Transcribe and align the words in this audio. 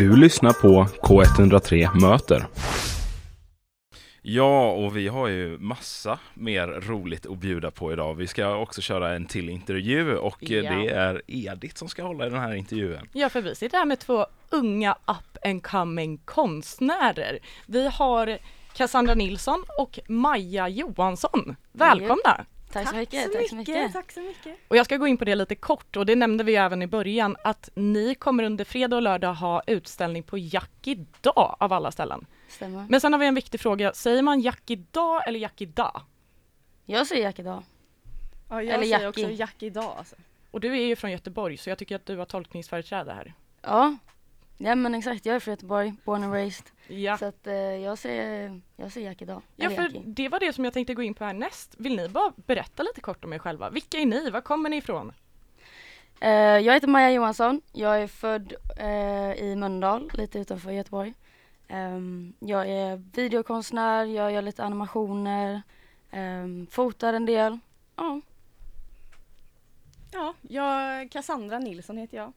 Du 0.00 0.16
lyssnar 0.16 0.52
på 0.52 0.84
K103 0.84 2.00
Möter. 2.00 2.46
Ja, 4.22 4.70
och 4.72 4.96
vi 4.96 5.08
har 5.08 5.28
ju 5.28 5.58
massa 5.58 6.18
mer 6.34 6.66
roligt 6.66 7.26
att 7.26 7.38
bjuda 7.38 7.70
på 7.70 7.92
idag. 7.92 8.14
Vi 8.14 8.26
ska 8.26 8.56
också 8.56 8.80
köra 8.80 9.14
en 9.14 9.26
till 9.26 9.48
intervju 9.48 10.16
och 10.16 10.36
Ja. 10.40 10.62
det 10.62 10.88
är 10.88 11.22
Edith 11.26 11.76
som 11.76 11.88
ska 11.88 12.02
hålla 12.02 12.26
i 12.26 12.30
den 12.30 12.40
här 12.40 12.54
intervjun. 12.54 13.08
Ja, 13.12 13.28
för 13.28 13.40
vi 13.40 13.54
sitter 13.54 13.78
här 13.78 13.84
med 13.84 13.98
två 13.98 14.26
unga 14.50 14.92
up 14.92 15.46
and 15.46 15.62
coming 15.62 16.18
konstnärer. 16.18 17.38
Vi 17.66 17.88
har 17.88 18.38
Cassandra 18.76 19.14
Nilsson 19.14 19.64
och 19.78 19.98
Maja 20.08 20.68
Johansson. 20.68 21.56
Välkomna! 21.72 22.44
Tack 22.72 22.88
så 22.88 22.96
mycket. 22.96 23.32
Tack 23.32 23.48
så 23.48 23.54
mycket. 23.56 23.92
Tack 23.92 24.12
så 24.12 24.20
mycket. 24.20 24.56
Och 24.68 24.76
jag 24.76 24.86
ska 24.86 24.96
gå 24.96 25.06
in 25.06 25.16
på 25.16 25.24
det 25.24 25.34
lite 25.34 25.54
kort 25.54 25.96
och 25.96 26.06
det 26.06 26.16
nämnde 26.16 26.44
vi 26.44 26.56
även 26.56 26.82
i 26.82 26.86
början 26.86 27.36
att 27.44 27.70
ni 27.74 28.14
kommer 28.14 28.44
under 28.44 28.64
fredag 28.64 28.96
och 28.96 29.02
lördag 29.02 29.34
ha 29.34 29.62
utställning 29.66 30.22
på 30.22 30.38
Jack 30.38 30.70
idag 30.86 31.56
av 31.60 31.72
alla 31.72 31.90
ställen. 31.90 32.26
Stämmer. 32.48 32.86
Men 32.88 33.00
sen 33.00 33.12
har 33.12 33.20
vi 33.20 33.26
en 33.26 33.34
viktig 33.34 33.60
fråga, 33.60 33.92
säger 33.92 34.22
man 34.22 34.40
Jack 34.40 34.62
idag 34.70 35.28
eller 35.28 35.38
Jack 35.38 35.60
idag? 35.60 36.02
Jag 36.86 37.06
säger 37.06 37.22
Jack 37.22 37.38
idag. 37.38 37.62
Ja, 38.48 38.62
jag 38.62 38.74
Eller 38.74 38.84
säger 38.84 39.00
Jackie. 39.00 39.08
också 39.08 39.34
Jack 39.34 39.62
idag 39.62 39.94
alltså. 39.98 40.16
Och 40.50 40.60
du 40.60 40.72
är 40.72 40.86
ju 40.86 40.96
från 40.96 41.10
Göteborg 41.10 41.56
så 41.56 41.70
jag 41.70 41.78
tycker 41.78 41.96
att 41.96 42.06
du 42.06 42.16
har 42.16 42.24
tolkningsföreträde 42.24 43.12
här. 43.12 43.34
Ja. 43.62 43.96
Ja 44.62 44.74
men 44.74 44.94
exakt, 44.94 45.26
jag 45.26 45.36
är 45.36 45.40
från 45.40 45.52
Göteborg, 45.52 45.94
born 46.04 46.22
and 46.22 46.32
raised. 46.32 46.66
Ja. 46.88 47.18
Så 47.18 47.24
att 47.24 47.46
eh, 47.46 47.54
jag 47.54 47.98
säger, 47.98 48.60
jag 48.76 48.92
säger 48.92 49.06
Jack 49.06 49.22
idag. 49.22 49.42
Ja, 49.56 49.66
Eller 49.66 49.76
för 49.76 49.82
Jackie. 49.82 50.02
det 50.06 50.28
var 50.28 50.40
det 50.40 50.52
som 50.52 50.64
jag 50.64 50.74
tänkte 50.74 50.94
gå 50.94 51.02
in 51.02 51.14
på 51.14 51.24
härnäst. 51.24 51.74
Vill 51.78 51.96
ni 51.96 52.08
bara 52.08 52.32
berätta 52.36 52.82
lite 52.82 53.00
kort 53.00 53.24
om 53.24 53.32
er 53.32 53.38
själva? 53.38 53.70
Vilka 53.70 53.98
är 53.98 54.06
ni? 54.06 54.30
Var 54.30 54.40
kommer 54.40 54.70
ni 54.70 54.76
ifrån? 54.76 55.12
Eh, 56.20 56.30
jag 56.30 56.74
heter 56.74 56.88
Maja 56.88 57.10
Johansson. 57.10 57.60
Jag 57.72 58.02
är 58.02 58.06
född 58.06 58.52
eh, 58.78 59.32
i 59.32 59.56
Mölndal, 59.56 60.10
lite 60.14 60.38
utanför 60.38 60.70
Göteborg. 60.70 61.14
Ehm, 61.68 62.32
jag 62.38 62.68
är 62.68 62.96
videokonstnär, 63.14 64.04
jag 64.04 64.32
gör 64.32 64.42
lite 64.42 64.64
animationer, 64.64 65.62
um, 66.12 66.66
fotar 66.66 67.12
en 67.12 67.26
del. 67.26 67.58
Ja, 67.96 68.20
Ja, 70.12 70.34
jag, 70.40 71.10
Cassandra 71.10 71.58
Nilsson 71.58 71.96
heter 71.96 72.16
jag. 72.16 72.32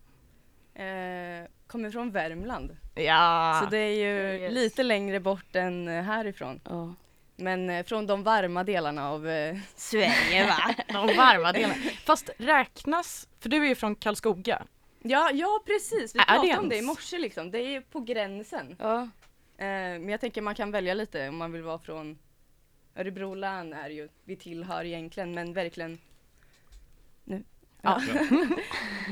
Eh, 0.76 1.48
kommer 1.68 1.92
från 1.92 2.12
Värmland. 2.12 2.78
Ja, 2.96 3.60
Så 3.64 3.70
det 3.70 3.78
är 3.78 3.96
ju 3.96 4.40
Yes. 4.40 4.54
lite 4.54 4.84
längre 4.84 5.20
bort 5.20 5.56
än 5.56 5.88
eh, 5.88 6.04
härifrån. 6.04 6.60
ja. 6.66 6.94
Men 7.36 7.70
eh, 7.70 7.86
från 7.86 8.08
de 8.08 8.24
varma 8.24 8.64
delarna 8.64 9.10
av 9.10 9.28
eh, 9.30 9.58
Sverige 9.76 10.48
va? 10.48 10.76
de 10.88 11.18
varma 11.18 11.52
delarna. 11.52 11.76
Fast 12.06 12.30
räknas, 12.38 13.28
för 13.40 13.50
du 13.50 13.64
är 13.64 13.68
ju 13.68 13.76
från 13.76 13.96
Karlskoga. 13.96 14.64
ja, 15.02 15.32
ja 15.34 15.62
precis. 15.66 16.16
Vi 16.16 16.20
Är 16.20 16.26
det 16.26 16.40
pratade 16.40 16.58
om 16.58 16.70
det 16.70 16.78
i 16.78 16.82
morse 16.82 17.18
liksom. 17.18 17.52
Det 17.52 17.60
är 17.60 17.70
ju 17.70 17.82
på 17.82 18.00
gränsen. 18.00 18.76
ja. 18.80 19.02
Eh, 19.58 19.66
men 19.68 20.10
jag 20.10 20.22
tänker 20.22 20.42
man 20.42 20.56
kan 20.56 20.72
välja 20.72 20.94
lite 20.94 21.30
om 21.30 21.38
man 21.38 21.52
vill 21.52 21.62
vara 21.64 21.80
från 21.80 22.18
Örebro 22.96 23.36
län 23.36 23.74
är 23.74 23.90
ju 23.90 24.10
vi 24.24 24.36
tillhör 24.36 24.86
egentligen 24.86 25.32
men 25.34 25.54
verkligen 25.54 25.98
nu. 27.24 27.44
Ja. 27.86 28.02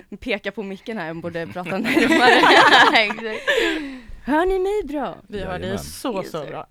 Peka 0.19 0.51
på 0.51 0.63
micken 0.63 0.97
här, 0.97 1.07
jag 1.07 1.15
borde 1.21 1.47
prata 1.53 1.77
närmare. 1.77 3.37
Hör 4.25 4.45
ni 4.45 4.59
mig 4.59 4.83
bra? 4.83 5.17
Vi 5.27 5.41
hör 5.43 5.59
dig 5.59 5.77
så, 5.77 6.23
så 6.23 6.45
bra. 6.45 6.67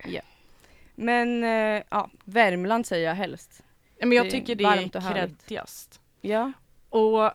Men 0.94 1.44
eh, 1.44 1.82
ja, 1.90 2.10
Värmland 2.24 2.86
säger 2.86 3.08
jag 3.08 3.14
helst. 3.14 3.62
Men 3.98 4.12
jag 4.12 4.26
Det 4.26 4.30
tycker 4.30 4.54
det 4.54 4.64
är 4.64 5.12
kreddigast. 5.12 6.00
Ja. 6.20 6.52
Och 6.88 7.30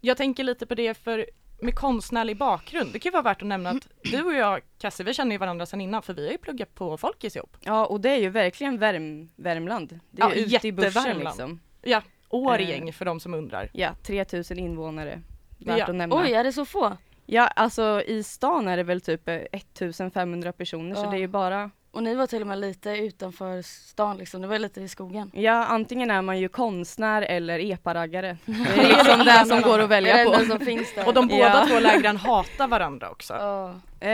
jag 0.00 0.16
tänker 0.16 0.44
lite 0.44 0.66
på 0.66 0.74
det 0.74 0.94
för 0.94 1.26
med 1.60 1.74
konstnärlig 1.74 2.36
bakgrund. 2.36 2.92
Det 2.92 2.98
kan 2.98 3.10
ju 3.10 3.12
vara 3.12 3.22
värt 3.22 3.42
att 3.42 3.48
nämna 3.48 3.70
att 3.70 3.88
du 4.02 4.22
och 4.22 4.34
jag, 4.34 4.60
Cassie, 4.78 5.06
vi 5.06 5.14
känner 5.14 5.32
ju 5.32 5.38
varandra 5.38 5.66
sedan 5.66 5.80
innan 5.80 6.02
för 6.02 6.14
vi 6.14 6.24
har 6.24 6.32
ju 6.32 6.38
pluggat 6.38 6.74
på 6.74 6.96
Folkis 6.96 7.36
ihop. 7.36 7.56
ja, 7.60 7.86
och 7.86 8.00
det 8.00 8.10
är 8.10 8.18
ju 8.18 8.28
verkligen 8.28 8.78
Värm 8.78 9.30
Värmland. 9.36 10.00
Det 10.10 10.22
är 10.22 10.28
Ja, 10.28 10.34
ute 10.34 10.68
i 10.68 10.72
bushen 10.72 11.18
liksom. 11.18 11.60
Ja, 11.82 12.02
Årgäng 12.34 12.92
för 12.92 13.04
de 13.04 13.20
som 13.20 13.34
undrar. 13.34 13.68
Ja, 13.72 13.90
3000 14.02 14.58
invånare. 14.58 15.20
Värt 15.58 15.78
Ja. 15.78 15.84
att 15.86 15.94
nämna. 15.94 16.16
Oj, 16.16 16.32
är 16.32 16.44
det 16.44 16.52
så 16.52 16.64
få? 16.64 16.96
Ja, 17.26 17.46
alltså 17.46 18.02
i 18.06 18.22
stan 18.22 18.68
är 18.68 18.76
det 18.76 18.82
väl 18.82 19.00
typ 19.00 19.28
eh, 19.28 19.34
1500 19.34 20.52
personer 20.52 20.94
så 20.94 21.02
Ja. 21.04 21.10
det 21.10 21.16
är 21.16 21.20
ju 21.20 21.28
bara 21.28 21.70
Och 21.90 22.02
ni 22.02 22.14
var 22.14 22.26
till 22.26 22.40
och 22.40 22.46
med 22.46 22.58
lite 22.58 22.90
utanför 22.90 23.62
stan 23.62 24.16
liksom, 24.18 24.42
det 24.42 24.48
var 24.48 24.58
lite 24.58 24.80
i 24.80 24.88
skogen. 24.88 25.30
Ja, 25.34 25.64
antingen 25.64 26.10
är 26.10 26.22
man 26.22 26.38
ju 26.38 26.48
konstnär 26.48 27.22
eller 27.22 27.58
epa-raggare. 27.58 28.36
Det 28.46 28.52
är 28.82 28.88
liksom 28.88 29.18
det 29.24 29.44
som 29.46 29.60
går 29.60 29.78
att 29.78 29.88
välja 29.90 30.16
det 30.16 30.24
på. 30.24 30.44
som 30.44 30.60
finns 30.60 30.94
där. 30.94 31.06
Och 31.08 31.14
de 31.14 31.28
båda 31.28 31.40
Ja. 31.40 31.66
två 31.68 31.80
lägren 31.80 32.16
hatar 32.16 32.68
varandra 32.68 33.10
också. 33.10 33.32
Ja. 33.34 33.74
Eh, 34.00 34.10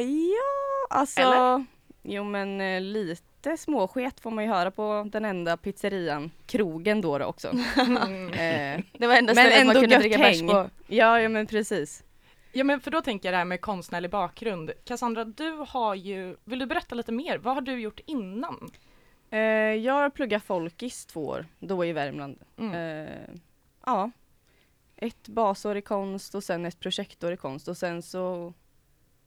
ja, 0.00 0.86
alltså. 0.90 1.20
Eller? 1.20 1.64
Jo 2.02 2.24
men 2.24 2.60
eh, 2.60 2.80
lite 2.80 3.22
småsket 3.56 4.20
får 4.20 4.30
man 4.30 4.44
ju 4.44 4.50
höra 4.50 4.70
på 4.70 5.08
den 5.12 5.24
enda 5.24 5.56
pizzerian. 5.56 6.30
Krogen 6.46 7.00
då, 7.00 7.18
då 7.18 7.24
också. 7.24 7.48
Mm. 7.76 8.28
Eh, 8.32 8.80
Det 8.98 9.06
var 9.06 9.16
enda 9.16 9.32
stället 9.32 9.66
man 9.66 9.74
kunde 9.74 9.98
dricka 9.98 10.18
bärs 10.18 10.40
på. 10.40 10.70
ja, 10.86 11.20
ja 11.20 11.28
men 11.28 11.46
precis. 11.46 12.04
Ja 12.52 12.64
men 12.64 12.80
för 12.80 12.90
då 12.90 13.00
tänker 13.02 13.28
jag 13.28 13.32
det 13.32 13.38
här 13.38 13.44
med 13.44 13.60
konstnärlig 13.60 14.10
bakgrund. 14.10 14.70
Cassandra, 14.84 15.24
du 15.24 15.64
har 15.68 15.94
ju, 15.94 16.36
vill 16.44 16.58
du 16.58 16.66
berätta 16.66 16.94
lite 16.94 17.12
mer? 17.12 17.38
Vad 17.38 17.54
har 17.54 17.60
du 17.60 17.80
gjort 17.80 18.00
innan? 18.06 18.70
Eh, 19.30 19.38
jag 19.74 19.94
har 19.94 20.10
pluggat 20.10 20.42
folkis 20.44 21.06
två 21.06 21.26
år, 21.26 21.46
då 21.58 21.84
i 21.84 21.92
Värmland. 21.92 22.38
Mm. 22.58 22.74
Eh, 23.06 23.12
ja. 23.86 24.10
Ett 24.96 25.28
basår 25.28 25.76
i 25.76 25.82
konst 25.82 26.34
och 26.34 26.44
sen 26.44 26.64
ett 26.66 26.80
projektår 26.80 27.32
i 27.32 27.36
konst 27.36 27.68
och 27.68 27.76
sen 27.76 28.02
så 28.02 28.52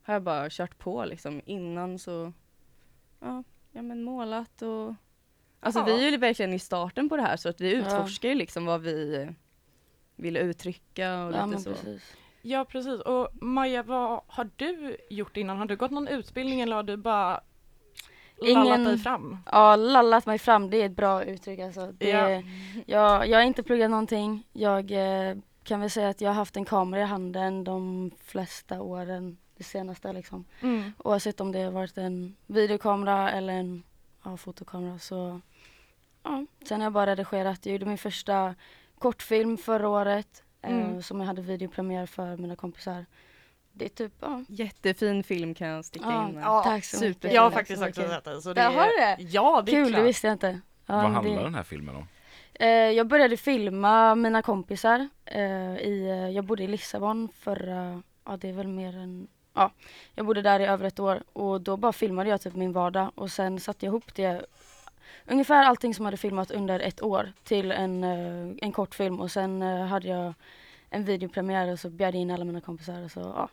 har 0.03 0.13
jag 0.13 0.23
bara 0.23 0.49
kört 0.49 0.77
på 0.77 1.05
liksom. 1.05 1.41
Innan 1.45 1.99
så, 1.99 2.33
ja, 3.19 3.43
ja 3.77 3.81
men 3.83 4.03
målat 4.03 4.61
och 4.61 4.93
Alltså 5.59 5.79
Ja. 5.79 5.85
vi 5.85 6.05
är 6.07 6.11
ju 6.11 6.17
verkligen 6.17 6.53
i 6.53 6.59
starten 6.59 7.09
på 7.09 7.15
det 7.17 7.21
här 7.23 7.37
så 7.37 7.49
att 7.49 7.61
vi 7.61 7.71
utforskar 7.73 8.29
ju 8.29 8.35
liksom 8.35 8.65
vad 8.65 8.81
vi 8.81 9.15
eh, 9.15 9.29
ville 10.15 10.39
uttrycka 10.39 11.23
och 11.25 11.33
Ja, 11.33 11.45
lite 11.45 11.61
så. 11.61 11.69
precis. 11.69 12.13
Ja 12.41 12.65
precis. 12.65 13.01
Och 13.01 13.29
Maja, 13.33 13.83
vad 13.83 14.21
har 14.27 14.49
du 14.55 14.97
gjort 15.09 15.37
innan? 15.37 15.57
Har 15.57 15.65
du 15.65 15.75
gått 15.75 15.91
någon 15.91 16.07
utbildning 16.07 16.61
eller 16.61 16.75
har 16.75 16.83
du 16.83 16.97
bara 16.97 17.41
lallat 18.41 18.65
Ingen- 18.67 18.83
dig 18.83 18.97
fram? 18.97 19.37
Ja, 19.51 19.75
lallat 19.75 20.25
mig 20.25 20.39
fram, 20.39 20.69
det 20.69 20.77
är 20.81 20.85
ett 20.85 20.95
bra 20.95 21.23
uttryck 21.23 21.59
alltså. 21.59 21.91
Det, 21.91 22.09
Ja. 22.09 22.41
jag, 22.85 23.27
jag 23.27 23.37
har 23.37 23.43
inte 23.43 23.63
pluggat 23.63 23.89
någonting. 23.89 24.47
Jag 24.53 24.91
eh, 24.91 25.35
kan 25.63 25.79
väl 25.81 25.89
säga 25.89 26.09
att 26.09 26.21
jag 26.21 26.29
har 26.29 26.35
haft 26.35 26.57
en 26.57 26.65
kamera 26.65 27.01
i 27.01 27.05
handen 27.05 27.63
de 27.63 28.11
flesta 28.23 28.81
åren, 28.81 29.37
det 29.57 29.63
senaste 29.63 30.13
liksom. 30.13 30.45
Mm. 30.61 30.91
Oavsett 30.97 31.39
om 31.41 31.51
det 31.51 31.61
har 31.61 31.71
varit 31.71 31.97
en 31.97 32.35
videokamera 32.47 33.31
eller 33.31 33.53
en 33.53 33.83
ja, 34.23 34.37
fotokamera 34.37 34.99
så 34.99 35.41
ja. 36.23 36.45
Sen 36.67 36.79
har 36.79 36.85
jag 36.85 36.93
bara 36.93 37.11
redigerat. 37.11 37.65
Jag 37.65 37.73
gjorde 37.73 37.85
min 37.85 37.97
första 37.97 38.55
kortfilm 38.99 39.57
förra 39.57 39.89
året 39.89 40.43
eh, 40.61 40.71
Mm. 40.77 41.01
som 41.01 41.19
jag 41.19 41.27
hade 41.27 41.41
videopremiär 41.41 42.05
för 42.05 42.37
mina 42.37 42.55
kompisar. 42.55 43.05
Det 43.73 43.85
är 43.85 43.89
typ, 43.89 44.13
ja. 44.19 44.43
Jättefin 44.47 45.23
film 45.23 45.53
kan 45.55 45.67
jag 45.67 45.85
sticka 45.85 46.05
Ja, 46.09 46.27
in 46.29 46.35
med. 46.35 46.43
ja, 46.43 46.63
tack 46.63 46.85
så 46.85 46.97
super. 46.97 47.07
mycket. 47.09 47.33
Jag 47.33 47.41
har 47.41 47.51
faktiskt 47.51 47.81
så 47.81 47.87
också 47.87 48.01
sett 48.01 48.23
det. 48.23 48.41
Så 48.41 48.53
Där 48.53 48.71
har 48.71 48.85
du 48.85 48.97
det? 48.97 49.29
Ja, 49.29 49.61
det 49.65 49.71
är 49.71 49.83
Kul, 49.83 49.91
det 49.91 50.01
visste 50.03 50.27
jag 50.27 50.35
inte. 50.35 50.59
Ja, 50.85 50.95
Vad 50.95 51.03
det- 51.05 51.09
handlar 51.09 51.43
den 51.43 51.55
här 51.55 51.63
filmen 51.63 51.95
om? 51.95 52.07
Eh, 52.53 52.67
jag 52.69 53.07
började 53.07 53.37
filma 53.37 54.15
mina 54.15 54.41
kompisar. 54.41 55.09
Eh, 55.25 55.41
i, 55.77 56.07
eh, 56.09 56.29
jag 56.29 56.45
bodde 56.45 56.63
i 56.63 56.67
Lissabon 56.67 57.29
förra, 57.39 58.03
ja 58.25 58.37
det 58.37 58.49
är 58.49 58.53
väl 58.53 58.67
mer 58.67 58.97
än, 58.97 59.27
ja 59.57 59.71
jag 60.15 60.25
bodde 60.25 60.41
där 60.41 60.59
i 60.59 60.65
över 60.65 60.85
ett 60.85 60.99
år 60.99 61.23
och 61.33 61.61
då 61.61 61.77
bara 61.77 61.93
filmade 61.93 62.29
jag 62.29 62.41
typ 62.41 62.55
min 62.55 62.73
vardag 62.73 63.11
och 63.15 63.31
sen 63.31 63.59
satte 63.59 63.85
jag 63.85 63.91
ihop 63.91 64.15
det 64.15 64.45
ungefär 65.25 65.63
allting 65.63 65.93
som 65.95 66.03
jag 66.03 66.07
hade 66.07 66.17
filmat 66.17 66.51
under 66.51 66.79
ett 66.79 67.01
år 67.01 67.33
till 67.43 67.71
en, 67.71 68.03
eh, 68.03 68.55
en 68.61 68.71
kortfilm 68.71 69.19
och 69.19 69.31
sen 69.31 69.61
eh, 69.61 69.85
hade 69.85 70.07
jag 70.07 70.33
en 70.89 71.05
videopremiär 71.05 71.71
och 71.71 71.79
så 71.79 71.89
bjöd 71.89 72.15
jag 72.15 72.21
in 72.21 72.31
alla 72.31 72.45
mina 72.45 72.61
kompisar 72.61 73.03
och 73.03 73.11
så 73.11 73.19
ja 73.19 73.49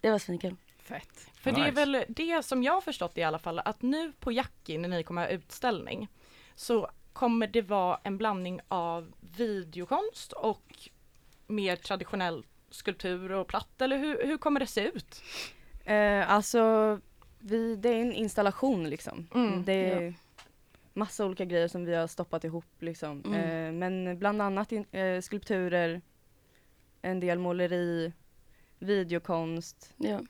det 0.00 0.10
var 0.10 0.18
svinkul. 0.18 0.56
Fett. 0.78 1.30
För 1.34 1.52
det 1.52 1.60
är 1.60 1.64
Nice. 1.64 1.84
väl 1.84 2.04
det 2.08 2.42
som 2.44 2.62
jag 2.62 2.72
har 2.72 2.80
förstått 2.80 3.18
i 3.18 3.22
alla 3.22 3.38
fall, 3.38 3.58
att 3.58 3.82
nu 3.82 4.12
på 4.20 4.32
Jackie, 4.32 4.78
när 4.78 4.88
ni 4.88 5.02
kommer 5.02 5.22
ha 5.22 5.28
utställning, 5.28 6.08
så 6.54 6.90
kommer 7.12 7.46
det 7.46 7.62
vara 7.62 8.00
en 8.02 8.18
blandning 8.18 8.60
av 8.68 9.12
videokonst 9.20 10.32
och 10.32 10.88
mer 11.46 11.76
traditionell 11.76 12.44
skulptur 12.74 13.32
och 13.32 13.46
platt, 13.46 13.82
eller 13.82 13.98
hur, 13.98 14.26
hur 14.26 14.36
kommer 14.36 14.60
det 14.60 14.66
se 14.66 14.88
ut? 14.88 15.22
Eh, 15.84 16.30
alltså, 16.30 17.00
vi, 17.38 17.76
det 17.76 17.88
är 17.88 18.00
en 18.00 18.12
installation 18.12 18.90
liksom. 18.90 19.28
Mm, 19.34 19.64
det 19.64 19.92
är 19.92 20.14
massa 20.92 21.26
olika 21.26 21.44
grejer 21.44 21.68
som 21.68 21.84
vi 21.84 21.94
har 21.94 22.06
stoppat 22.06 22.44
ihop 22.44 22.64
liksom. 22.78 23.22
Mm. 23.24 23.40
Eh, 23.40 23.72
men 23.72 24.18
bland 24.18 24.42
annat 24.42 24.72
in, 24.72 24.84
eh, 24.92 25.20
skulpturer, 25.20 26.00
en 27.02 27.20
del 27.20 27.38
måleri, 27.38 28.12
videokonst. 28.78 29.94
Ja. 29.96 30.20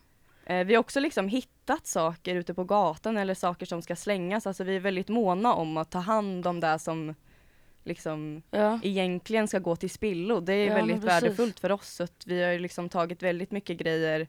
Eh, 0.46 0.66
vi 0.66 0.74
har 0.74 0.80
också 0.80 1.00
liksom 1.00 1.28
hittat 1.28 1.86
saker 1.86 2.34
ute 2.34 2.54
på 2.54 2.64
gatan 2.64 3.16
eller 3.16 3.34
saker 3.34 3.66
som 3.66 3.82
ska 3.82 3.96
slängas. 3.96 4.46
Alltså 4.46 4.64
vi 4.64 4.76
är 4.76 4.80
väldigt 4.80 5.08
måna 5.08 5.54
om 5.54 5.76
att 5.76 5.90
ta 5.90 5.98
hand 5.98 6.46
om 6.46 6.60
det 6.60 6.78
som 6.78 7.14
liksom 7.84 8.42
Ja. 8.50 8.80
egentligen 8.82 9.48
ska 9.48 9.58
gå 9.58 9.76
till 9.76 9.90
spillo. 9.90 10.40
Det 10.40 10.52
är 10.54 10.66
Ja, 10.68 10.74
väldigt 10.74 11.04
värdefullt 11.04 11.60
för 11.60 11.72
oss. 11.72 11.88
Så 11.94 12.06
vi 12.26 12.42
har 12.42 12.58
liksom 12.58 12.88
tagit 12.88 13.22
väldigt 13.22 13.50
mycket 13.50 13.76
grejer 13.76 14.26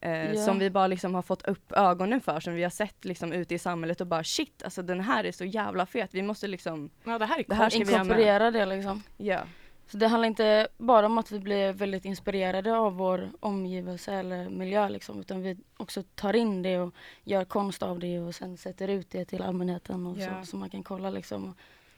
Eh, 0.00 0.32
Ja. 0.34 0.44
Som 0.44 0.58
vi 0.58 0.70
bara 0.70 0.86
liksom 0.86 1.14
har 1.14 1.22
fått 1.22 1.42
upp 1.48 1.72
ögonen 1.72 2.20
för, 2.20 2.40
som 2.40 2.54
vi 2.54 2.62
har 2.62 2.70
sett 2.70 3.04
liksom 3.04 3.32
ute 3.32 3.54
i 3.54 3.58
samhället 3.58 4.00
och 4.00 4.06
bara 4.06 4.24
shit, 4.24 4.62
alltså 4.64 4.82
den 4.82 5.00
här 5.00 5.24
är 5.24 5.32
så 5.32 5.44
jävla 5.44 5.86
fet. 5.86 6.10
Vi 6.14 6.22
måste 6.22 6.46
liksom, 6.48 6.90
Ja, 7.04 7.18
det 7.18 7.26
här 7.26 7.38
är 7.38 7.44
Det 7.48 7.54
här 7.54 7.70
ska. 7.70 7.78
Inkorporera 7.78 8.50
det 8.50 8.66
liksom. 8.66 9.02
ja. 9.16 9.40
Så 9.86 9.96
det 9.96 10.08
handlar 10.08 10.26
inte 10.26 10.68
bara 10.78 11.06
om 11.06 11.18
att 11.18 11.30
vi 11.32 11.38
blir 11.40 11.72
väldigt 11.72 12.04
inspirerade 12.04 12.76
av 12.76 12.96
vår 12.96 13.30
omgivelse 13.40 14.12
eller 14.14 14.48
miljö 14.48 14.88
liksom, 14.88 15.20
utan 15.20 15.42
vi 15.42 15.56
också 15.76 16.02
tar 16.14 16.36
in 16.36 16.62
det 16.62 16.78
och 16.78 16.94
gör 17.24 17.44
konst 17.44 17.82
av 17.82 17.98
det 17.98 18.20
och 18.20 18.34
sen 18.34 18.56
sätter 18.56 18.88
ut 18.88 19.10
det 19.10 19.24
till 19.24 19.42
allmänheten 19.42 20.06
och 20.06 20.18
Ja. 20.18 20.40
så, 20.44 20.46
så 20.50 20.56
man 20.56 20.70
kan 20.70 20.82
kolla 20.82 21.10
liksom 21.10 21.54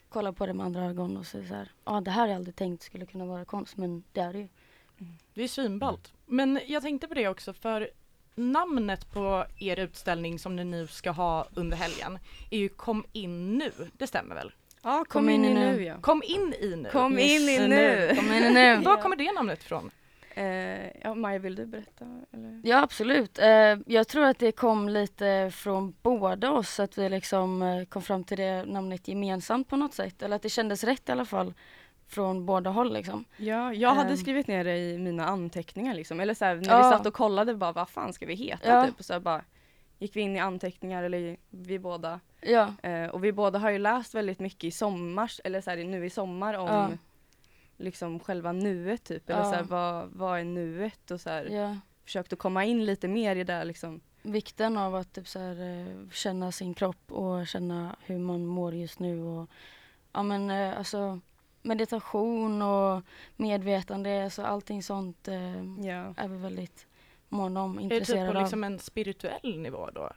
och 0.06 0.12
kolla 0.12 0.32
på 0.32 0.46
det 0.46 0.52
med 0.52 0.66
andra 0.66 0.84
ögon 0.84 1.16
och 1.16 1.26
säga 1.26 1.48
så 1.48 1.54
här, 1.54 1.72
ja 1.84 2.00
det 2.00 2.10
här 2.10 2.20
har 2.20 2.28
jag 2.28 2.36
aldrig 2.36 2.56
tänkt 2.56 2.82
skulle 2.82 3.06
kunna 3.06 3.26
vara 3.26 3.44
konst 3.44 3.76
men 3.76 4.02
det 4.12 4.20
är 4.20 4.32
det 4.32 4.38
ju. 4.38 4.48
Det 5.34 5.42
är 5.42 5.48
svinballt. 5.48 6.12
Men 6.26 6.60
jag 6.66 6.82
tänkte 6.82 7.08
på 7.08 7.14
det 7.14 7.28
också 7.28 7.52
för 7.52 7.90
namnet 8.34 9.12
på 9.12 9.44
er 9.58 9.78
utställning 9.78 10.38
som 10.38 10.56
ni 10.56 10.64
nu 10.64 10.86
ska 10.86 11.10
ha 11.10 11.46
under 11.54 11.76
helgen 11.76 12.18
är 12.50 12.58
ju 12.58 12.68
Kom 12.68 13.04
in 13.12 13.58
nu, 13.58 13.72
det 13.92 14.06
stämmer 14.06 14.34
väl? 14.34 14.52
Ja, 14.82 15.04
kom, 15.08 15.28
in, 15.28 15.44
i 15.44 15.54
nu 15.54 15.82
ja. 15.82 16.00
Kom 16.00 16.22
in 16.22 16.54
i 16.60 16.76
nu. 16.76 16.88
Kom 16.92 17.18
in 17.18 17.48
i 17.48 17.68
nu! 17.68 18.12
Kom 18.16 18.32
in 18.32 18.44
i 18.44 18.50
nu! 18.50 18.76
Var 18.76 18.96
kommer 19.02 19.16
det 19.16 19.32
namnet 19.32 19.62
ifrån? 19.62 19.90
Eh, 20.36 20.90
ja, 21.02 21.14
Maja, 21.14 21.38
vill 21.38 21.54
du 21.54 21.66
berätta? 21.66 22.04
Eller? 22.32 22.60
Ja 22.64 22.82
absolut. 22.82 23.38
Eh, 23.38 23.76
jag 23.86 24.08
tror 24.08 24.24
att 24.24 24.38
det 24.38 24.52
kom 24.52 24.88
lite 24.88 25.50
från 25.54 25.94
båda 26.02 26.50
oss 26.50 26.80
att 26.80 26.98
vi 26.98 27.08
liksom 27.08 27.62
eh, 27.62 27.84
kom 27.84 28.02
fram 28.02 28.24
till 28.24 28.36
det 28.38 28.64
namnet 28.64 29.08
gemensamt 29.08 29.68
på 29.68 29.76
något 29.76 29.94
sätt. 29.94 30.22
Eller 30.22 30.36
att 30.36 30.42
det 30.42 30.48
kändes 30.48 30.84
rätt 30.84 31.08
i 31.08 31.12
alla 31.12 31.24
fall 31.24 31.54
från 32.08 32.46
båda 32.46 32.70
håll 32.70 32.92
liksom. 32.92 33.24
Ja, 33.36 33.72
jag 33.74 33.94
hade 33.94 34.10
Ehm. 34.10 34.16
skrivit 34.16 34.46
ner 34.46 34.64
det 34.64 34.76
i 34.78 34.98
mina 34.98 35.26
anteckningar 35.26 35.94
liksom. 35.94 36.20
Eller 36.20 36.34
så 36.34 36.44
här, 36.44 36.54
när 36.54 36.70
Ja. 36.70 36.76
vi 36.78 36.96
satt 36.96 37.06
och 37.06 37.14
kollade 37.14 37.54
bara 37.54 37.72
vad 37.72 37.88
fan 37.88 38.12
ska 38.12 38.26
vi 38.26 38.34
heta 38.34 38.68
Ja. 38.68 38.86
typ. 38.86 38.98
Och 38.98 39.04
så 39.04 39.20
bara 39.20 39.42
gick 39.98 40.16
vi 40.16 40.20
in 40.20 40.36
i 40.36 40.38
anteckningar 40.38 41.02
eller 41.02 41.36
vi 41.50 41.78
båda. 41.78 42.20
Ja, 42.40 42.72
Eh, 42.82 43.06
och 43.08 43.24
vi 43.24 43.32
båda 43.32 43.58
har 43.58 43.70
ju 43.70 43.78
läst 43.78 44.14
väldigt 44.14 44.40
mycket 44.40 44.64
i 44.64 44.70
sommar, 44.70 45.32
eller 45.44 45.60
så 45.60 45.70
här, 45.70 45.76
nu 45.84 46.06
i 46.06 46.10
sommar 46.10 46.54
om 46.54 46.66
Ja. 46.68 46.90
Liksom 47.76 48.20
själva 48.20 48.52
nuet 48.52 49.04
typ. 49.04 49.30
Eller 49.30 49.40
Ja. 49.40 49.44
så 49.50 49.54
här, 49.54 49.62
vad, 49.62 50.08
vad 50.12 50.40
är 50.40 50.44
nuet 50.44 51.10
och 51.10 51.20
så 51.20 51.30
här, 51.30 51.44
ja. 51.44 51.76
försökt 52.04 52.32
att 52.32 52.38
komma 52.38 52.64
in 52.64 52.84
lite 52.84 53.08
mer 53.08 53.36
i 53.36 53.44
det 53.44 53.64
liksom. 53.64 54.00
Vikten 54.22 54.76
av 54.76 54.94
att 54.94 55.12
typ 55.12 55.28
så 55.28 55.38
här, 55.38 55.60
eh, 55.80 56.10
känna 56.10 56.52
sin 56.52 56.74
kropp 56.74 57.12
och 57.12 57.46
känna 57.46 57.96
hur 58.04 58.18
man 58.18 58.46
mår 58.46 58.74
just 58.74 58.98
nu 58.98 59.22
och 59.22 59.50
ja 60.12 60.22
men 60.22 60.50
eh, 60.50 60.78
alltså 60.78 61.20
meditation 61.62 62.62
och 62.62 63.02
medvetande, 63.36 64.24
alltså 64.24 64.42
allting 64.42 64.82
sånt 64.82 65.28
eh, 65.28 65.56
Ja. 65.86 66.14
är 66.16 66.28
vi 66.28 66.36
väldigt 66.36 66.86
måna 67.28 67.62
om, 67.62 67.78
Är 67.78 67.82
det 67.82 67.88
typ 67.88 67.92
intresserade 67.92 68.32
på 68.32 68.38
av. 68.38 68.42
liksom 68.42 68.64
en 68.64 68.78
spirituell 68.78 69.58
nivå 69.58 69.90
då? 69.94 70.10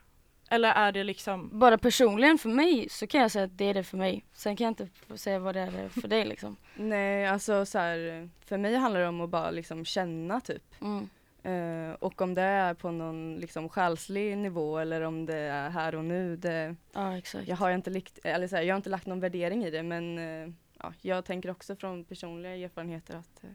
Eller 0.51 0.69
är 0.72 0.92
det 0.92 1.04
liksom 1.04 1.60
Bara 1.60 1.78
personligen 1.78 2.38
för 2.38 2.50
mig 2.50 2.88
så 2.90 3.07
kan 3.07 3.22
jag 3.22 3.31
säga 3.31 3.46
att 3.46 3.57
det 3.57 3.66
är 3.66 3.74
det 3.74 3.84
för 3.84 3.98
mig. 3.98 4.25
Sen 4.34 4.56
kan 4.56 4.66
jag 4.66 4.72
inte 4.72 5.18
säga 5.18 5.40
vad 5.40 5.56
det 5.56 5.60
är 5.62 5.90
för 5.90 6.07
dig 6.07 6.25
liksom. 6.25 6.56
Nej, 6.75 7.28
alltså 7.28 7.66
så 7.66 7.78
här, 7.80 8.30
för 8.46 8.57
mig 8.57 8.75
handlar 8.75 9.00
det 9.01 9.07
om 9.07 9.22
att 9.22 9.30
bara 9.30 9.51
liksom 9.51 9.86
känna 9.86 10.42
typ. 10.42 10.63
Mm. 10.81 11.10
Eh, 11.44 11.94
och 11.94 12.22
om 12.22 12.34
det 12.34 12.42
är 12.42 12.74
på 12.74 12.92
någon 12.92 13.36
liksom 13.38 13.69
själslig 13.69 14.38
nivå 14.38 14.78
eller 14.78 15.01
om 15.01 15.25
det 15.25 15.36
är 15.38 15.69
här 15.69 15.96
och 15.96 16.06
nu, 16.06 16.36
det, 16.36 16.75
Ja 16.94 17.18
exakt. 17.18 17.48
jag, 17.48 17.56
har 17.56 17.72
inte 17.72 17.90
likt, 17.90 18.19
eller 18.24 18.48
så 18.48 18.56
här, 18.56 18.63
jag 18.63 18.74
har 18.74 18.78
inte 18.78 18.90
lagt 18.90 19.06
någon 19.06 19.19
värdering 19.19 19.66
i 19.66 19.72
det 19.72 19.84
men 19.84 20.18
eh, 20.18 20.54
ja, 20.80 20.94
jag 21.02 21.25
tänker 21.25 21.50
också 21.52 21.75
från 21.75 22.04
personliga 22.04 22.56
erfarenheter 22.56 23.16
att, 23.16 23.44
eh, 23.44 23.50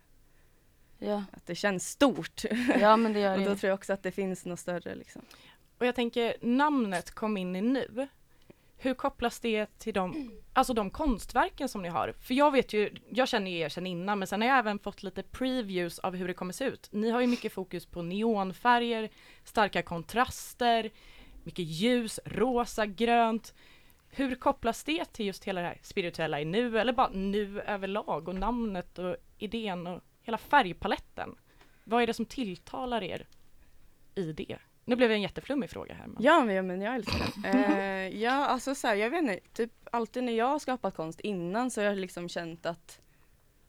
Ja. 1.08 1.24
att 1.32 1.46
det 1.46 1.54
känns 1.54 1.88
stort. 1.88 2.42
ja 2.80 2.96
men 2.96 3.12
det 3.12 3.20
gör 3.20 3.32
och 3.38 3.44
då 3.44 3.50
det. 3.50 3.56
tror 3.56 3.68
jag 3.68 3.74
också 3.74 3.92
att 3.92 4.02
det 4.02 4.10
finns 4.12 4.44
något 4.46 4.60
större 4.60 4.94
liksom. 4.94 5.22
Och 5.78 5.86
jag 5.86 5.94
tänker 5.94 6.36
namnet 6.40 7.10
Kom 7.10 7.36
in 7.36 7.56
i 7.56 7.60
nu. 7.60 8.08
Hur 8.76 8.94
kopplas 8.94 9.40
det 9.40 9.78
till 9.78 9.94
de, 9.94 10.30
alltså 10.52 10.74
de 10.74 10.90
konstverken 10.90 11.68
som 11.68 11.82
ni 11.82 11.88
har? 11.88 12.14
För 12.20 12.34
jag 12.34 12.50
vet 12.50 12.72
ju, 12.72 12.94
jag 13.10 13.28
känner 13.28 13.50
ju 13.50 13.58
er 13.58 13.68
sedan 13.68 13.86
innan 13.86 14.18
men 14.18 14.28
sen 14.28 14.40
har 14.40 14.48
jag 14.48 14.58
även 14.58 14.78
fått 14.78 15.02
lite 15.02 15.22
previews 15.22 15.98
av 15.98 16.16
hur 16.16 16.28
det 16.28 16.34
kommer 16.34 16.52
se 16.52 16.64
ut. 16.64 16.88
Ni 16.92 17.10
har 17.10 17.20
ju 17.20 17.26
mycket 17.26 17.52
fokus 17.52 17.86
på 17.86 18.02
neonfärger, 18.02 19.10
starka 19.44 19.82
kontraster, 19.82 20.90
mycket 21.42 21.64
ljus, 21.64 22.20
rosa, 22.24 22.86
grönt. 22.86 23.54
Hur 24.08 24.34
kopplas 24.34 24.84
det 24.84 25.04
till 25.04 25.26
just 25.26 25.44
hela 25.44 25.60
det 25.60 25.66
här 25.66 25.78
spirituella 25.82 26.40
i 26.40 26.44
nu 26.44 26.78
eller 26.78 26.92
bara 26.92 27.10
nu 27.12 27.60
överlag 27.60 28.28
och 28.28 28.34
namnet 28.34 28.98
och 28.98 29.16
idén 29.38 29.86
och 29.86 30.00
hela 30.22 30.38
färgpaletten? 30.38 31.34
Vad 31.84 32.02
är 32.02 32.06
det 32.06 32.14
som 32.14 32.26
tilltalar 32.26 33.02
er 33.02 33.26
i 34.14 34.32
det? 34.32 34.58
Nu 34.84 34.96
blev 34.96 35.08
det 35.08 35.14
en 35.14 35.22
jätteflummig 35.22 35.70
fråga 35.70 35.94
här. 35.94 36.06
Men... 36.06 36.16
Ja 36.22 36.44
men, 36.44 36.54
ja, 36.54 36.62
men 36.62 36.80
jag 36.82 36.94
älskar 36.94 37.18
den. 37.42 37.54
Eh, 37.54 38.22
ja 38.22 38.32
alltså 38.46 38.74
så 38.74 38.86
här, 38.86 38.94
jag 38.94 39.10
vet 39.10 39.22
inte, 39.22 39.38
typ 39.52 39.72
alltid 39.92 40.24
när 40.24 40.32
jag 40.32 40.46
har 40.46 40.58
skapat 40.58 40.94
konst 40.96 41.20
innan 41.20 41.70
så 41.70 41.80
har 41.80 41.86
jag 41.86 41.98
liksom 41.98 42.28
känt 42.28 42.66
att 42.66 43.00